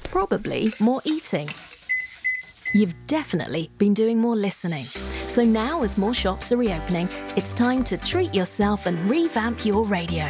Probably 0.03 0.73
more 0.81 0.99
eating. 1.05 1.47
You've 2.73 2.95
definitely 3.07 3.71
been 3.77 3.93
doing 3.93 4.17
more 4.17 4.35
listening. 4.35 4.83
So 5.27 5.45
now, 5.45 5.81
as 5.83 5.97
more 5.97 6.13
shops 6.13 6.51
are 6.51 6.57
reopening, 6.57 7.07
it's 7.38 7.53
time 7.53 7.85
to 7.85 7.95
treat 7.95 8.35
yourself 8.35 8.85
and 8.85 8.99
revamp 9.09 9.65
your 9.65 9.85
radio. 9.85 10.29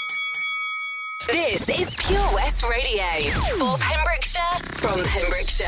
This 1.27 1.69
is 1.69 1.95
Pure 1.95 2.33
West 2.33 2.63
Radio 2.63 3.03
for 3.57 3.77
Pembrokeshire 3.77 4.41
from 4.73 4.99
Pembrokeshire. 5.03 5.67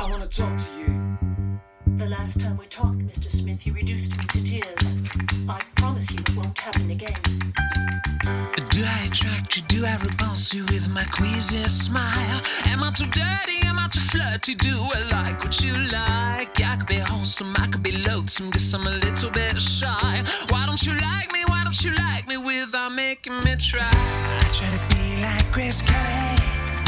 I 0.00 0.10
want 0.10 0.22
to 0.22 0.28
talk 0.28 0.56
to 0.56 0.70
you. 0.78 1.98
The 1.98 2.06
last 2.06 2.40
time 2.40 2.56
we 2.56 2.66
talked, 2.66 2.98
Mr. 2.98 3.30
Smith, 3.30 3.66
you 3.66 3.72
reduced 3.72 4.16
me 4.16 4.24
to 4.24 4.42
tears. 4.42 4.92
I 5.48 5.60
promise 5.76 6.10
you 6.10 6.18
it 6.18 6.36
won't 6.36 6.58
happen 6.58 6.90
again. 6.90 7.14
Do 8.70 8.84
I 8.84 9.06
attract 9.06 9.56
you? 9.56 9.62
Do 9.68 9.86
I 9.86 9.96
repulse 9.96 10.52
you 10.52 10.64
with 10.64 10.88
my 10.88 11.04
queasy 11.04 11.62
smile? 11.64 12.40
Am 12.64 12.82
I 12.82 12.90
too 12.90 13.06
dirty? 13.06 13.66
Am 13.66 13.78
I 13.78 13.88
too 13.88 14.00
flirty? 14.00 14.54
Do 14.54 14.88
I 14.94 15.06
like 15.10 15.44
what 15.44 15.60
you 15.60 15.76
like? 15.76 16.60
I 16.60 16.76
could 16.76 16.86
be 16.86 16.96
wholesome, 16.96 17.52
I 17.58 17.66
could 17.68 17.82
be 17.82 17.92
loathsome, 17.92 18.50
guess 18.50 18.72
I'm 18.74 18.86
a 18.86 18.90
little 18.90 19.30
bit 19.30 19.60
shy. 19.60 20.24
Why 20.48 20.66
don't 20.66 20.82
you 20.84 20.92
like 20.96 21.32
me? 21.32 21.44
Why 21.46 21.62
don't 21.62 21.84
you 21.84 21.92
like 21.94 22.26
me 22.26 22.36
without 22.36 22.92
making 22.92 23.36
me 23.44 23.54
try? 23.56 23.90
I 23.92 24.48
try 24.52 24.70
to 24.70 24.78
be 24.78 24.78
like 24.88 24.93
Grace 25.54 25.82
Kelly, 25.82 26.36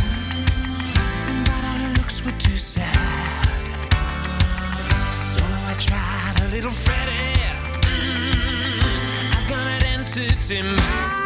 mm, 0.02 1.44
but 1.44 1.64
all 1.66 1.78
her 1.78 1.94
looks 1.98 2.24
were 2.24 2.32
too 2.32 2.56
sad. 2.56 3.46
So 5.14 5.40
I 5.44 5.74
tried 5.78 6.44
a 6.44 6.48
little 6.48 6.72
Freddie. 6.72 7.42
Mm, 7.82 9.36
I've 9.36 9.48
got 9.48 9.68
an 9.68 9.84
entity 9.84 10.62
mind. 10.62 11.25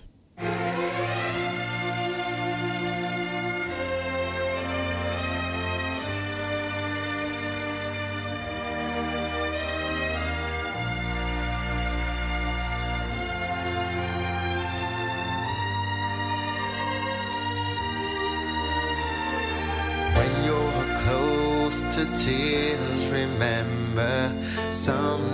some 24.81 25.30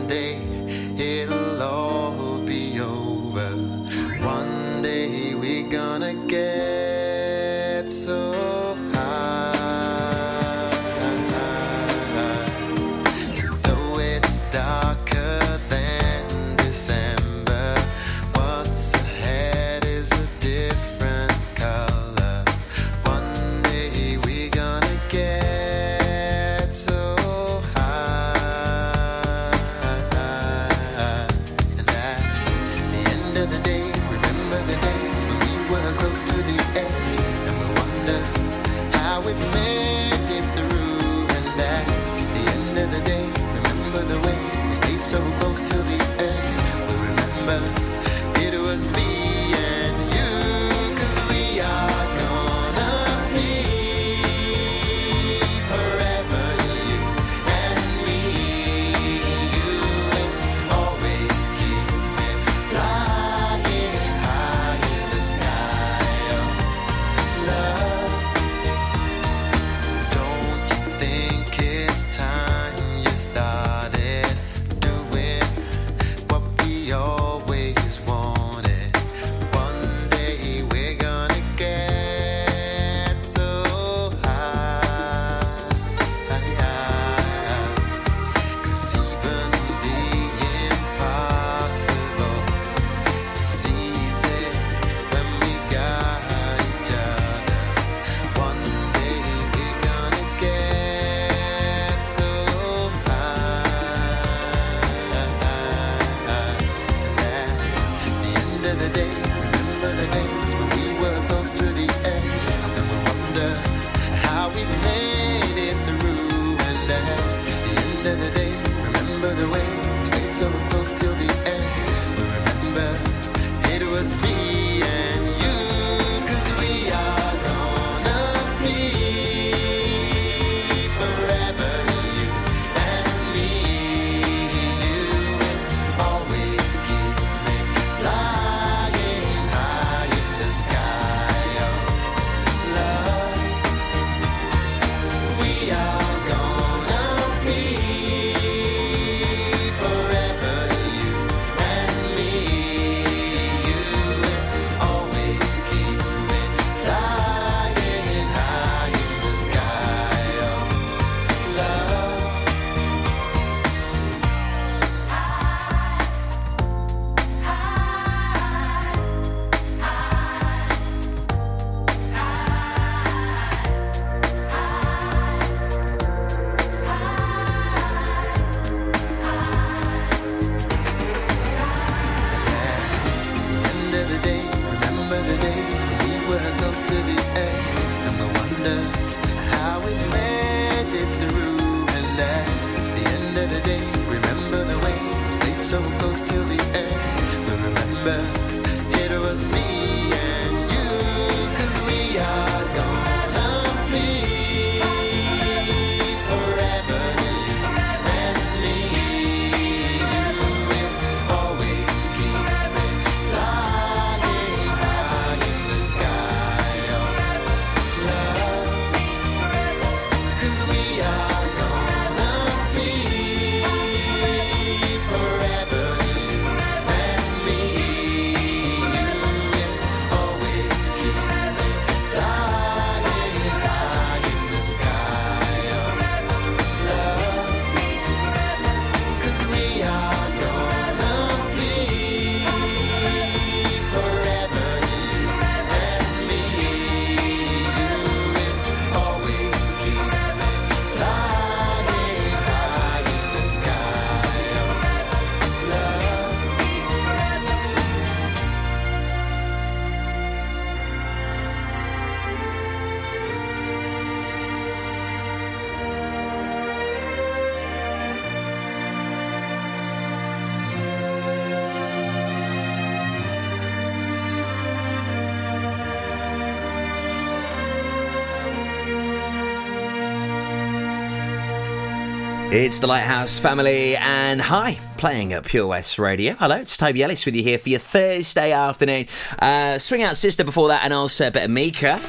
It's 282.60 282.80
the 282.80 282.88
Lighthouse 282.88 283.38
family, 283.38 283.96
and 283.98 284.42
hi, 284.42 284.80
playing 284.98 285.34
at 285.34 285.46
Pure 285.46 285.68
West 285.68 286.00
Radio. 286.00 286.34
Hello, 286.34 286.56
it's 286.56 286.76
Toby 286.76 287.04
Ellis 287.04 287.24
with 287.24 287.36
you 287.36 287.44
here 287.44 287.60
for 287.60 287.70
your 287.70 287.78
Thursday 287.78 288.52
afternoon. 288.52 289.06
Uh, 289.38 289.78
swing 289.78 290.02
out 290.02 290.18
sister 290.18 290.44
before 290.44 290.70
that, 290.70 290.84
and 290.84 290.92
also 290.92 291.28
a 291.28 291.32
bit 291.32 291.44
of 291.44 291.52
Mika. 291.52 292.00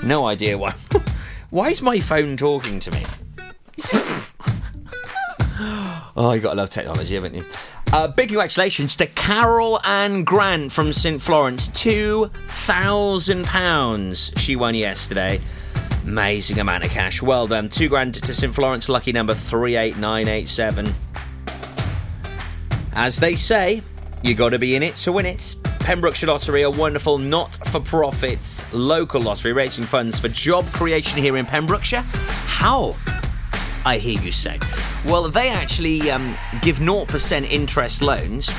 No 0.00 0.26
idea 0.26 0.56
why. 0.56 0.76
why 1.50 1.70
is 1.70 1.82
my 1.82 1.98
phone 1.98 2.36
talking 2.36 2.78
to 2.78 2.92
me? 2.92 3.04
oh, 6.14 6.30
you 6.32 6.40
gotta 6.40 6.54
love 6.54 6.70
technology, 6.70 7.16
haven't 7.16 7.34
you? 7.34 7.44
Uh, 7.92 8.06
big 8.06 8.28
congratulations 8.28 8.94
to 8.94 9.08
Carol 9.08 9.80
Ann 9.84 10.22
Grant 10.22 10.70
from 10.70 10.92
St 10.92 11.20
Florence. 11.20 11.68
£2,000 11.70 14.38
she 14.38 14.54
won 14.54 14.76
yesterday. 14.76 15.40
Amazing 16.06 16.58
amount 16.58 16.84
of 16.84 16.90
cash. 16.90 17.22
Well 17.22 17.46
done. 17.46 17.68
Two 17.68 17.88
grand 17.88 18.14
to 18.14 18.34
St 18.34 18.54
Florence, 18.54 18.88
lucky 18.88 19.12
number 19.12 19.34
38987. 19.34 20.92
As 22.94 23.16
they 23.18 23.36
say, 23.36 23.82
you 24.22 24.34
got 24.34 24.50
to 24.50 24.58
be 24.58 24.74
in 24.74 24.82
it 24.82 24.94
to 24.96 25.12
win 25.12 25.26
it. 25.26 25.56
Pembrokeshire 25.80 26.28
Lottery, 26.28 26.62
a 26.62 26.70
wonderful 26.70 27.18
not 27.18 27.56
for 27.68 27.80
profit 27.80 28.64
local 28.72 29.20
lottery 29.20 29.52
raising 29.52 29.84
funds 29.84 30.18
for 30.18 30.28
job 30.28 30.64
creation 30.66 31.18
here 31.18 31.36
in 31.36 31.46
Pembrokeshire. 31.46 32.04
How? 32.04 32.94
I 33.84 33.98
hear 33.98 34.20
you 34.20 34.30
say. 34.30 34.60
Well, 35.04 35.28
they 35.28 35.48
actually 35.48 36.08
um, 36.10 36.36
give 36.60 36.78
0% 36.78 37.50
interest 37.50 38.02
loans 38.02 38.54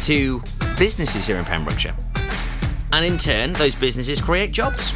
to 0.00 0.42
businesses 0.76 1.26
here 1.26 1.36
in 1.36 1.44
Pembrokeshire. 1.44 1.94
And 2.92 3.04
in 3.04 3.16
turn, 3.16 3.52
those 3.52 3.74
businesses 3.76 4.20
create 4.20 4.50
jobs. 4.50 4.92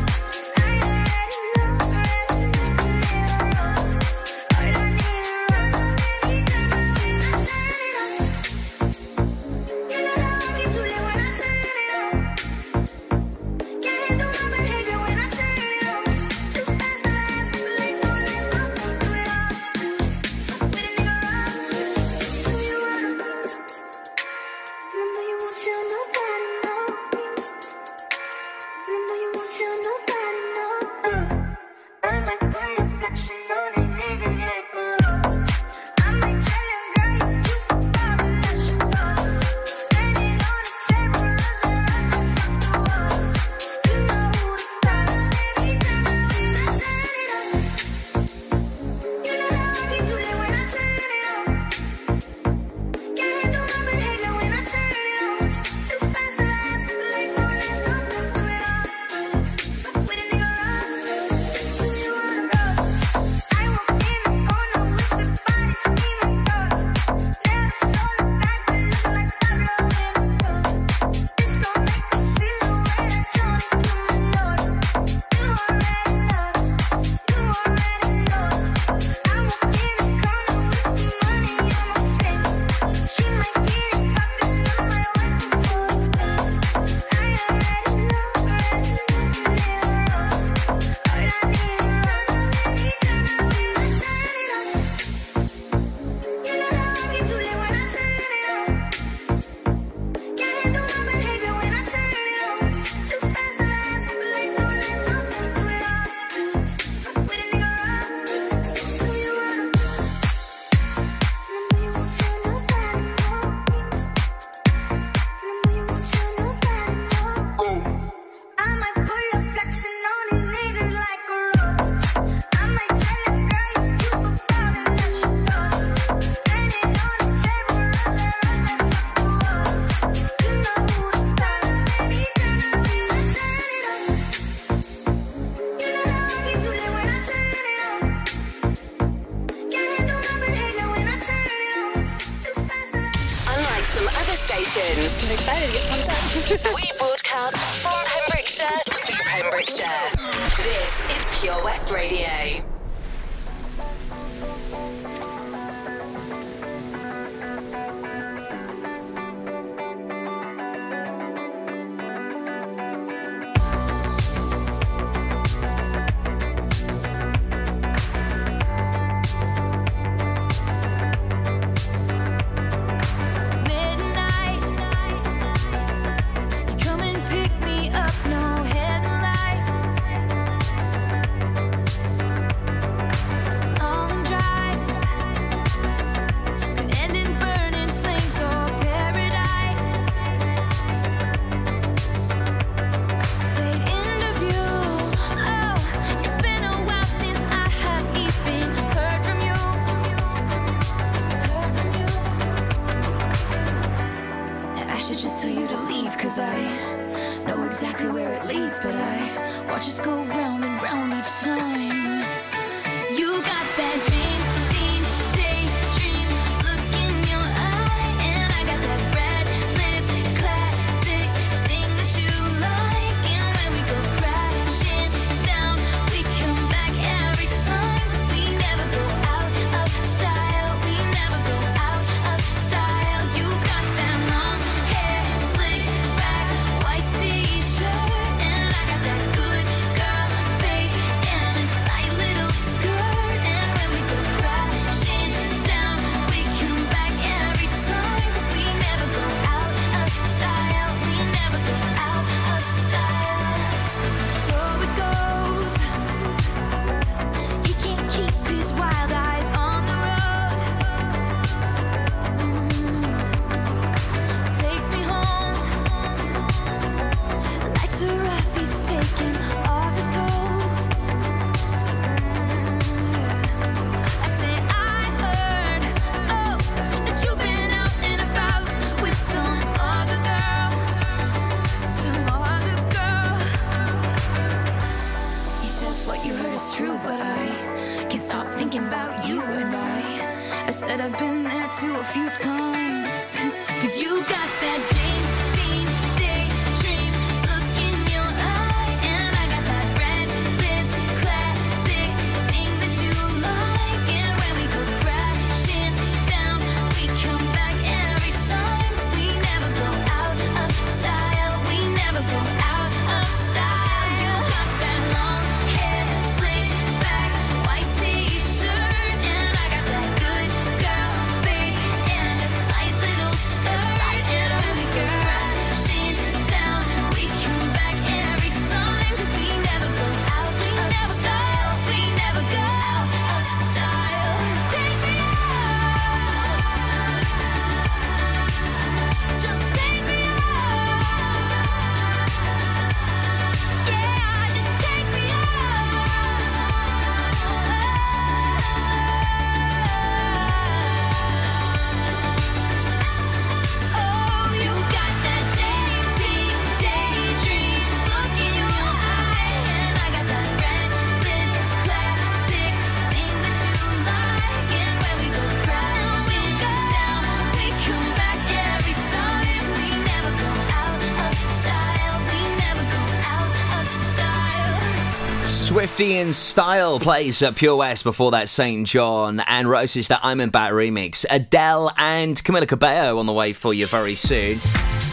In 376.00 376.32
Style 376.32 376.98
plays 376.98 377.42
at 377.42 377.54
Pure 377.54 377.76
West 377.76 378.02
before 378.02 378.30
that 378.30 378.48
SAINt 378.48 378.86
JHN 378.86 379.44
and 379.46 379.68
Roses 379.68 380.08
that 380.08 380.22
Imanbek 380.22 380.70
remix. 380.72 381.24
Adele 381.30 381.92
and 381.96 382.34
Camila 382.42 382.66
Cabello 382.66 383.18
on 383.18 383.26
the 383.26 383.32
way 383.32 383.52
for 383.52 383.74
you 383.74 383.86
very 383.86 384.14
soon. 384.14 384.58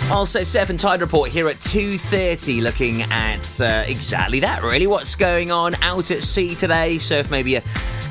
Also, 0.10 0.40
and 0.40 0.80
Tide 0.80 1.02
report 1.02 1.32
here 1.32 1.50
at 1.50 1.58
2.30 1.58 2.64
looking 2.64 3.04
at 3.04 3.62
uh, 3.62 3.84
exactly 3.88 4.40
that, 4.40 4.64
really. 4.64 4.88
What's 4.88 5.16
going 5.16 5.52
on 5.52 5.76
out 5.84 6.10
at 6.10 6.24
sea 6.24 6.56
today? 6.56 6.98
Surf 6.98 7.30
maybe 7.30 7.52
you're 7.52 7.62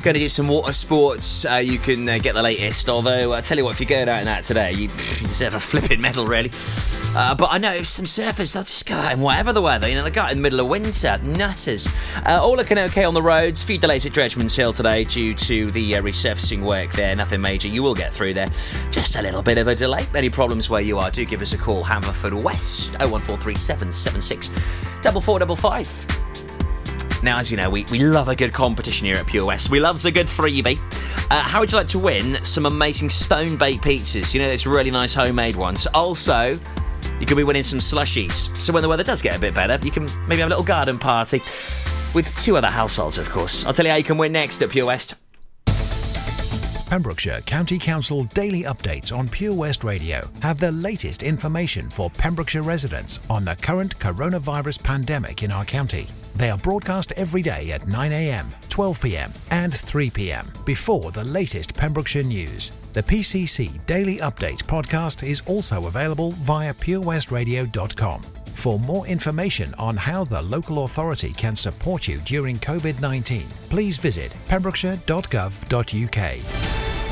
going 0.01 0.13
to 0.13 0.19
do 0.19 0.29
some 0.29 0.47
water 0.47 0.71
sports. 0.71 1.45
Uh, 1.45 1.55
you 1.55 1.77
can 1.77 2.07
uh, 2.07 2.17
get 2.17 2.33
the 2.33 2.41
latest. 2.41 2.89
Although, 2.89 3.33
I 3.33 3.41
tell 3.41 3.57
you 3.57 3.63
what, 3.63 3.71
if 3.71 3.79
you're 3.79 3.89
going 3.89 4.07
out 4.07 4.19
in 4.19 4.25
that 4.25 4.43
today, 4.43 4.71
you, 4.71 4.83
you 4.83 4.87
deserve 4.87 5.53
a 5.55 5.59
flipping 5.59 6.01
medal, 6.01 6.25
really. 6.25 6.51
Uh, 7.15 7.35
but 7.35 7.49
I 7.51 7.57
know 7.57 7.83
some 7.83 8.05
surfers, 8.05 8.53
they'll 8.53 8.63
just 8.63 8.85
go 8.85 8.95
out 8.95 9.11
in 9.11 9.19
whatever 9.19 9.51
the 9.51 9.61
weather. 9.61 9.89
You 9.89 9.95
know, 9.95 10.03
they 10.03 10.11
go 10.11 10.21
out 10.21 10.31
in 10.31 10.37
the 10.37 10.41
middle 10.41 10.59
of 10.59 10.67
winter. 10.67 11.17
Nutters. 11.23 11.87
Uh, 12.25 12.39
all 12.41 12.55
looking 12.55 12.77
okay 12.77 13.03
on 13.03 13.13
the 13.13 13.21
roads. 13.21 13.63
Few 13.63 13.77
delays 13.77 14.05
at 14.05 14.13
Dredgman's 14.13 14.55
Hill 14.55 14.73
today 14.73 15.03
due 15.03 15.33
to 15.33 15.71
the 15.71 15.95
uh, 15.95 16.01
resurfacing 16.01 16.63
work 16.63 16.91
there. 16.93 17.15
Nothing 17.15 17.41
major. 17.41 17.67
You 17.67 17.83
will 17.83 17.95
get 17.95 18.13
through 18.13 18.35
there. 18.35 18.47
Just 18.91 19.15
a 19.15 19.21
little 19.21 19.41
bit 19.41 19.57
of 19.57 19.67
a 19.67 19.75
delay. 19.75 20.05
Any 20.15 20.29
problems 20.29 20.69
where 20.69 20.81
you 20.81 20.97
are, 20.99 21.11
do 21.11 21.25
give 21.25 21.41
us 21.41 21.53
a 21.53 21.57
call. 21.57 21.83
Haverford 21.83 22.33
West 22.33 22.91
01437 22.99 23.91
76 23.91 24.47
4455. 25.03 26.28
Now, 27.21 27.37
as 27.37 27.51
you 27.51 27.57
know, 27.57 27.69
we, 27.69 27.85
we 27.91 27.99
love 27.99 28.29
a 28.29 28.35
good 28.35 28.53
competition 28.53 29.05
here 29.05 29.15
at 29.15 29.27
Pure 29.27 29.45
West. 29.45 29.69
We 29.69 29.79
love 29.79 30.03
a 30.05 30.11
good 30.11 30.27
freebie. 30.27 30.79
Uh, 31.29 31.41
how 31.41 31.59
would 31.59 31.71
you 31.71 31.77
like 31.77 31.87
to 31.89 31.99
win 31.99 32.35
some 32.45 32.65
amazing 32.65 33.09
stone 33.09 33.57
baked 33.57 33.83
pizzas? 33.83 34.33
You 34.33 34.41
know, 34.41 34.47
those 34.47 34.65
really 34.65 34.91
nice 34.91 35.13
homemade 35.13 35.55
ones. 35.55 35.85
Also, 35.87 36.57
you 37.19 37.25
could 37.25 37.37
be 37.37 37.43
winning 37.43 37.63
some 37.63 37.79
slushies. 37.79 38.55
So 38.57 38.71
when 38.71 38.83
the 38.83 38.89
weather 38.89 39.03
does 39.03 39.21
get 39.21 39.35
a 39.35 39.39
bit 39.39 39.53
better, 39.53 39.77
you 39.85 39.91
can 39.91 40.07
maybe 40.27 40.41
have 40.41 40.47
a 40.47 40.49
little 40.49 40.63
garden 40.63 40.97
party 40.97 41.41
with 42.13 42.33
two 42.39 42.55
other 42.55 42.69
households, 42.69 43.17
of 43.17 43.29
course. 43.29 43.65
I'll 43.65 43.73
tell 43.73 43.85
you 43.85 43.91
how 43.91 43.97
you 43.97 44.03
can 44.03 44.17
win 44.17 44.31
next 44.31 44.61
at 44.61 44.69
Pure 44.69 44.85
West. 44.85 45.15
Pembrokeshire 46.87 47.41
County 47.41 47.77
Council 47.77 48.23
daily 48.23 48.63
updates 48.63 49.15
on 49.15 49.27
Pure 49.27 49.53
West 49.53 49.83
Radio 49.83 50.27
have 50.41 50.57
the 50.57 50.71
latest 50.71 51.21
information 51.21 51.87
for 51.87 52.09
Pembrokeshire 52.09 52.63
residents 52.63 53.19
on 53.29 53.45
the 53.45 53.55
current 53.57 53.99
coronavirus 53.99 54.81
pandemic 54.81 55.43
in 55.43 55.51
our 55.51 55.65
county. 55.65 56.07
They 56.35 56.49
are 56.49 56.57
broadcast 56.57 57.13
every 57.15 57.41
day 57.41 57.71
at 57.71 57.81
9am, 57.81 58.45
12pm, 58.69 59.31
and 59.51 59.73
3pm 59.73 60.65
before 60.65 61.11
the 61.11 61.23
latest 61.23 61.73
Pembrokeshire 61.73 62.23
news. 62.23 62.71
The 62.93 63.03
PCC 63.03 63.85
Daily 63.85 64.17
Update 64.17 64.63
podcast 64.63 65.27
is 65.27 65.41
also 65.45 65.87
available 65.87 66.31
via 66.31 66.73
purewestradio.com. 66.73 68.21
For 68.53 68.79
more 68.79 69.07
information 69.07 69.73
on 69.75 69.95
how 69.95 70.25
the 70.25 70.41
local 70.41 70.83
authority 70.83 71.31
can 71.33 71.55
support 71.55 72.07
you 72.07 72.19
during 72.25 72.57
COVID 72.57 72.99
19, 72.99 73.47
please 73.69 73.97
visit 73.97 74.35
pembrokeshire.gov.uk. 74.47 76.68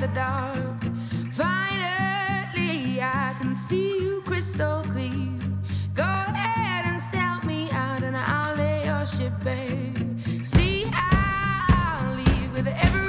the 0.00 0.08
dark. 0.08 0.80
Finally, 1.32 3.00
I 3.02 3.34
can 3.38 3.52
see 3.52 4.00
you 4.00 4.22
crystal 4.24 4.82
clear. 4.82 5.32
Go 5.94 6.04
ahead 6.04 6.84
and 6.86 7.00
sell 7.12 7.42
me 7.44 7.68
out, 7.72 8.02
and 8.02 8.16
I'll 8.16 8.54
lay 8.56 8.84
your 8.84 9.04
ship 9.06 9.32
bare. 9.42 9.92
See, 10.44 10.86
I'll 10.92 12.14
leave 12.14 12.52
with 12.52 12.68
every 12.68 13.07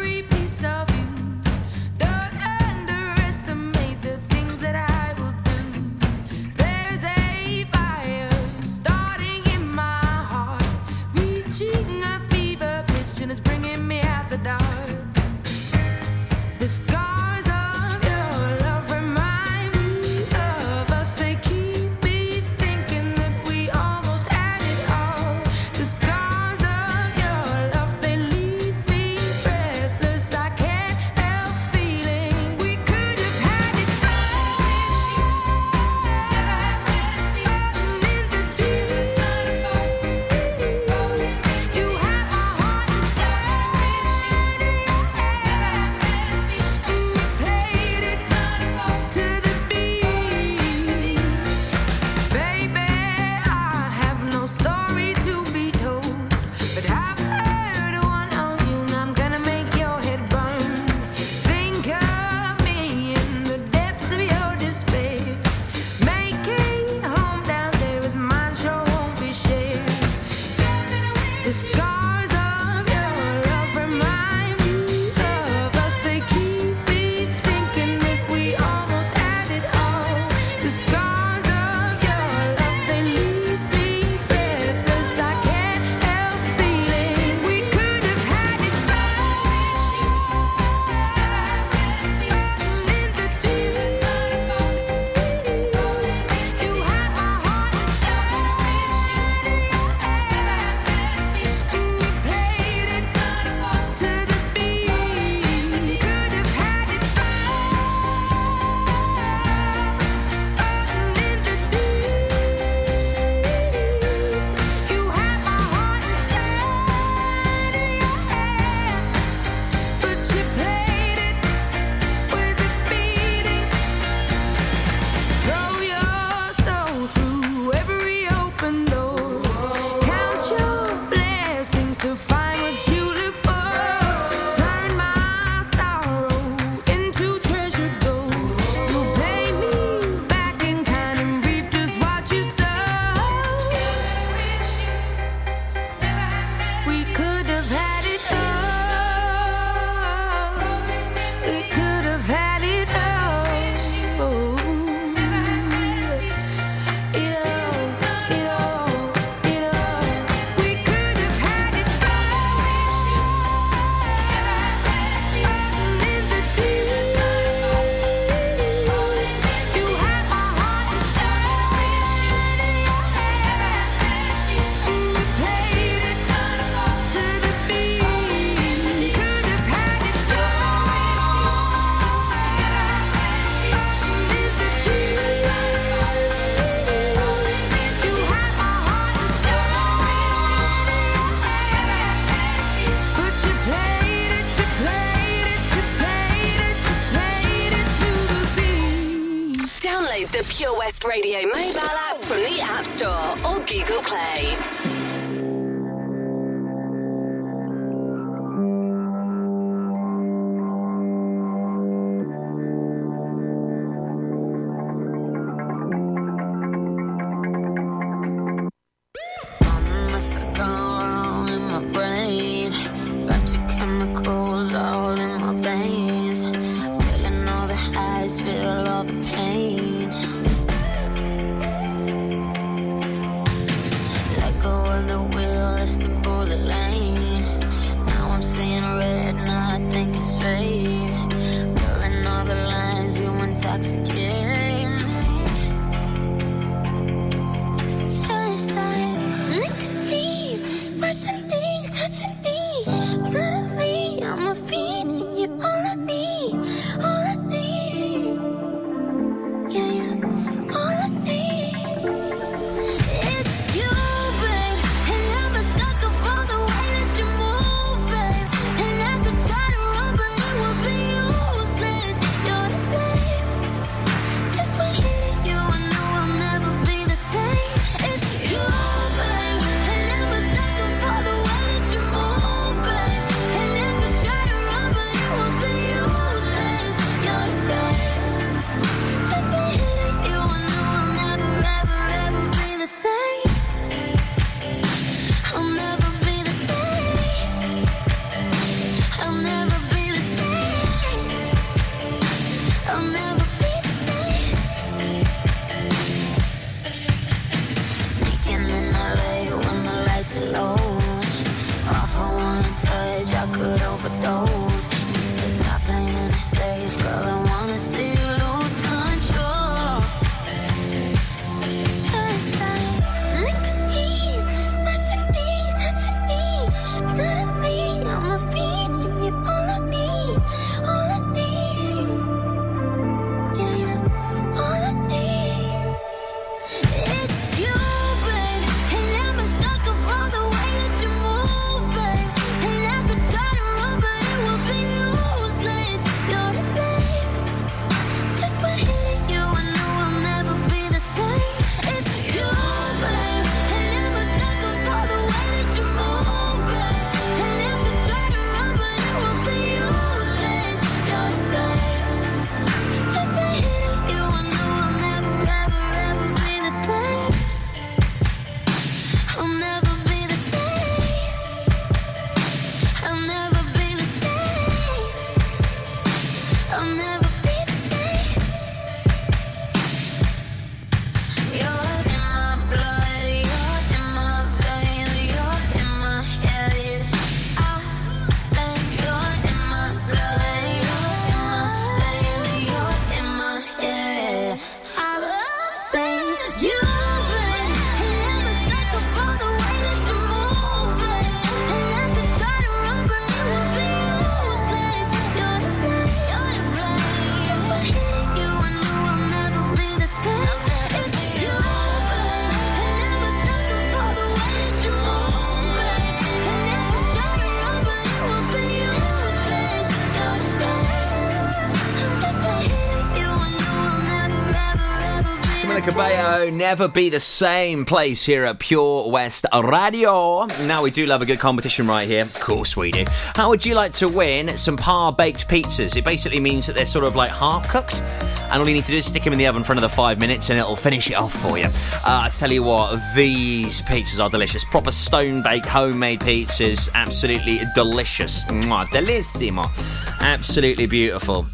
never 426.70 426.88
be 426.88 427.10
the 427.10 427.20
same 427.20 427.84
place 427.84 428.24
here 428.24 428.46
at 428.46 428.60
Pure 428.60 429.10
West 429.10 429.44
Radio. 429.64 430.46
Now, 430.66 430.84
we 430.84 430.92
do 430.92 431.08
love 431.08 431.24
a 431.24 431.26
good 431.26 431.40
competition 431.40 431.88
right 431.88 432.08
here. 432.08 432.22
Of 432.22 432.40
course, 432.40 432.78
we 432.78 432.92
do. 432.92 433.06
How 433.34 433.50
would 433.50 433.66
you 433.66 433.74
like 433.74 433.92
to 433.94 434.08
win 434.08 434.56
some 434.56 434.78
par 434.78 435.12
baked 435.12 435.48
pizzas? 435.48 435.98
It 435.98 436.06
basically 436.06 436.40
means 436.40 436.68
that 436.68 436.74
they're 436.74 436.86
sort 436.86 437.06
of 437.06 437.16
like 437.16 437.32
half 437.32 437.68
cooked, 437.68 438.04
and 438.04 438.62
all 438.62 438.68
you 438.68 438.76
need 438.76 438.86
to 438.86 438.92
do 438.92 438.98
is 438.98 439.08
stick 439.08 439.24
them 439.24 439.34
in 439.34 439.40
the 439.40 439.48
oven 439.48 439.64
for 439.64 439.72
another 439.72 439.90
five 439.90 440.20
minutes 440.20 440.52
and 440.52 440.60
it'll 440.60 440.76
finish 440.76 441.10
it 441.10 441.16
off 441.16 441.34
for 441.34 441.58
you. 441.58 441.66
Uh, 441.66 442.22
I 442.26 442.30
tell 442.30 442.52
you 442.52 442.62
what, 442.62 443.00
these 443.16 443.82
pizzas 443.82 444.24
are 444.24 444.30
delicious. 444.30 444.64
Proper 444.64 444.92
stone 444.92 445.42
baked 445.42 445.66
homemade 445.66 446.20
pizzas. 446.20 446.88
Absolutely 446.94 447.62
delicious. 447.74 448.44
Mwah, 448.44 448.86
delissimo. 448.90 449.72
Absolutely 450.20 450.86
beautiful. 450.86 451.48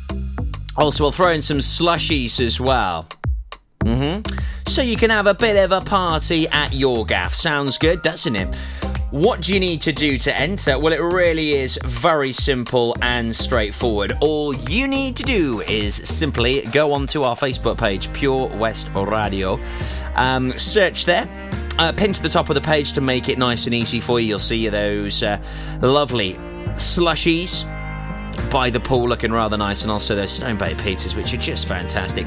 Also, 0.75 1.05
we'll 1.05 1.13
throw 1.13 1.31
in 1.31 1.41
some 1.41 1.59
slushies 1.59 2.41
as 2.45 2.59
well. 2.59 3.07
Hmm 3.85 4.19
So 4.65 4.81
you 4.81 4.97
can 4.97 5.11
have 5.11 5.27
a 5.27 5.35
bit 5.35 5.55
of 5.57 5.71
a 5.71 5.81
party 5.81 6.47
at 6.47 6.73
your 6.73 7.05
gaff. 7.05 7.33
Sounds 7.33 7.77
good, 7.77 8.01
doesn't 8.01 8.35
it? 8.35 8.55
What 9.11 9.41
do 9.41 9.53
you 9.53 9.59
need 9.59 9.81
to 9.81 9.93
do 9.93 10.17
to 10.17 10.35
enter? 10.35 10.79
Well, 10.79 10.91
it 10.91 10.99
really 10.99 11.53
is 11.53 11.79
very 11.85 12.33
simple 12.33 12.97
and 13.01 13.33
straightforward. 13.33 14.17
All 14.21 14.53
you 14.53 14.87
need 14.87 15.15
to 15.17 15.23
do 15.23 15.61
is 15.61 15.95
simply 15.95 16.63
go 16.73 16.93
onto 16.93 17.21
our 17.21 17.35
Facebook 17.35 17.77
page, 17.77 18.11
Pure 18.11 18.47
West 18.57 18.89
Radio, 18.93 19.59
um, 20.15 20.57
search 20.57 21.05
there. 21.05 21.29
Uh, 21.77 21.91
pin 21.91 22.13
to 22.13 22.23
the 22.23 22.29
top 22.29 22.49
of 22.49 22.55
the 22.55 22.61
page 22.61 22.93
to 22.93 23.01
make 23.01 23.29
it 23.29 23.37
nice 23.37 23.65
and 23.65 23.75
easy 23.75 23.99
for 23.99 24.19
you. 24.19 24.29
You'll 24.29 24.39
see 24.39 24.67
those 24.69 25.21
uh, 25.21 25.39
lovely 25.81 26.33
slushies 26.75 27.65
by 28.49 28.69
the 28.69 28.79
pool 28.79 29.07
looking 29.07 29.31
rather 29.31 29.57
nice 29.57 29.81
and 29.81 29.91
also 29.91 30.15
those 30.15 30.31
stone 30.31 30.57
baked 30.57 30.79
pizzas 30.79 31.15
which 31.15 31.33
are 31.33 31.37
just 31.37 31.67
fantastic. 31.67 32.25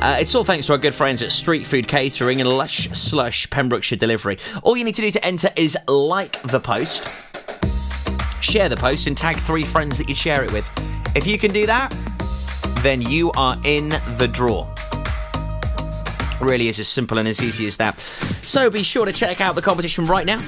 Uh, 0.00 0.18
it's 0.20 0.34
all 0.34 0.44
thanks 0.44 0.66
to 0.66 0.72
our 0.72 0.78
good 0.78 0.94
friends 0.94 1.22
at 1.22 1.30
street 1.30 1.66
food 1.66 1.88
catering 1.88 2.40
and 2.40 2.48
lush 2.48 2.88
slush 2.90 3.48
pembrokeshire 3.50 3.98
delivery. 3.98 4.38
All 4.62 4.76
you 4.76 4.84
need 4.84 4.94
to 4.96 5.02
do 5.02 5.10
to 5.10 5.24
enter 5.24 5.50
is 5.56 5.76
like 5.88 6.40
the 6.42 6.60
post 6.60 7.08
share 8.40 8.68
the 8.68 8.76
post 8.76 9.06
and 9.06 9.16
tag 9.16 9.36
three 9.36 9.64
friends 9.64 9.98
that 9.98 10.08
you 10.08 10.14
share 10.14 10.44
it 10.44 10.52
with. 10.52 10.68
If 11.14 11.26
you 11.26 11.38
can 11.38 11.52
do 11.52 11.66
that 11.66 11.94
then 12.82 13.02
you 13.02 13.30
are 13.32 13.58
in 13.64 13.90
the 14.16 14.28
draw. 14.30 14.66
Really 16.40 16.68
is 16.68 16.78
as 16.78 16.88
simple 16.88 17.18
and 17.18 17.28
as 17.28 17.42
easy 17.42 17.66
as 17.66 17.76
that. 17.76 17.98
So 18.42 18.70
be 18.70 18.82
sure 18.82 19.04
to 19.04 19.12
check 19.12 19.40
out 19.40 19.54
the 19.54 19.62
competition 19.62 20.06
right 20.06 20.24
now 20.24 20.42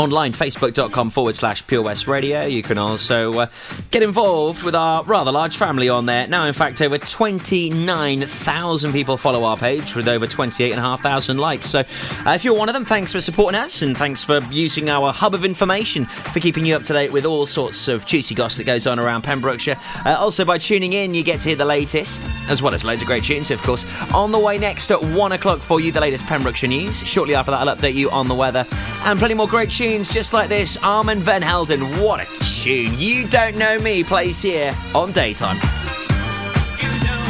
online 0.00 0.32
facebook.com 0.32 1.10
forward 1.10 1.36
slash 1.36 1.66
pure 1.66 1.82
west 1.82 2.06
radio. 2.06 2.46
You 2.46 2.62
can 2.62 2.78
also 2.78 3.40
uh, 3.40 3.46
get 3.90 4.02
involved 4.02 4.62
with 4.62 4.74
our 4.74 5.04
rather 5.04 5.30
large 5.30 5.58
family 5.58 5.90
on 5.90 6.06
there. 6.06 6.26
Now 6.26 6.46
in 6.46 6.54
fact 6.54 6.80
over 6.80 6.96
29000 6.96 8.92
people 8.92 9.18
follow 9.18 9.44
our 9.44 9.58
page 9.58 9.94
with 9.94 10.08
over 10.08 10.26
28500 10.26 11.38
likes. 11.38 11.66
So 11.66 11.80
uh, 11.80 12.30
if 12.30 12.46
you're 12.46 12.54
one 12.54 12.70
of 12.70 12.74
them 12.74 12.86
thanks 12.86 13.12
for 13.12 13.20
supporting 13.20 13.60
us 13.60 13.82
and 13.82 13.94
thanks 13.94 14.24
for 14.24 14.40
using 14.50 14.88
our 14.88 15.12
hub 15.12 15.34
of 15.34 15.44
information 15.44 16.06
for 16.06 16.40
keeping 16.40 16.64
you 16.64 16.76
up 16.76 16.82
to 16.84 16.94
date 16.94 17.12
with 17.12 17.26
all 17.26 17.44
sorts 17.44 17.86
of 17.86 18.06
juicy 18.06 18.34
gossip 18.34 18.64
that 18.64 18.72
goes 18.72 18.86
on 18.86 18.98
around 18.98 19.20
pembrokeshire. 19.20 19.76
Uh, 20.06 20.16
also 20.18 20.46
by 20.46 20.56
tuning 20.56 20.94
in 20.94 21.14
you 21.14 21.22
get 21.22 21.42
to 21.42 21.50
hear 21.50 21.58
the 21.58 21.64
latest 21.64 22.22
as 22.48 22.62
well 22.62 22.72
as 22.72 22.86
loads 22.86 23.02
of 23.02 23.06
great 23.06 23.24
tunes 23.24 23.50
of 23.50 23.62
course 23.62 23.84
on 24.14 24.32
the 24.32 24.38
way 24.38 24.56
next 24.56 24.90
at 24.90 25.02
one 25.02 25.32
o'clock 25.32 25.60
for 25.60 25.78
you 25.78 25.92
the 25.92 26.00
latest 26.00 26.24
pembrokeshire 26.24 26.70
news. 26.70 27.00
Shortly 27.00 27.34
after 27.34 27.50
that 27.50 27.68
i'll 27.68 27.76
update 27.76 27.92
you 27.92 28.10
on 28.10 28.28
the 28.28 28.34
weather 28.34 28.66
and 29.04 29.18
plenty 29.18 29.34
more 29.34 29.46
great 29.46 29.70
tunes 29.70 29.89
just 29.98 30.32
like 30.32 30.48
this. 30.48 30.76
Armand 30.84 31.22
Van 31.22 31.42
Helden, 31.42 32.00
what 32.00 32.20
a 32.20 32.26
tune. 32.44 32.92
You 32.96 33.26
Don't 33.26 33.56
Know 33.56 33.78
Me 33.80 34.04
plays 34.04 34.40
here 34.40 34.72
on 34.94 35.10
Daytime. 35.10 35.58
I 35.60 37.29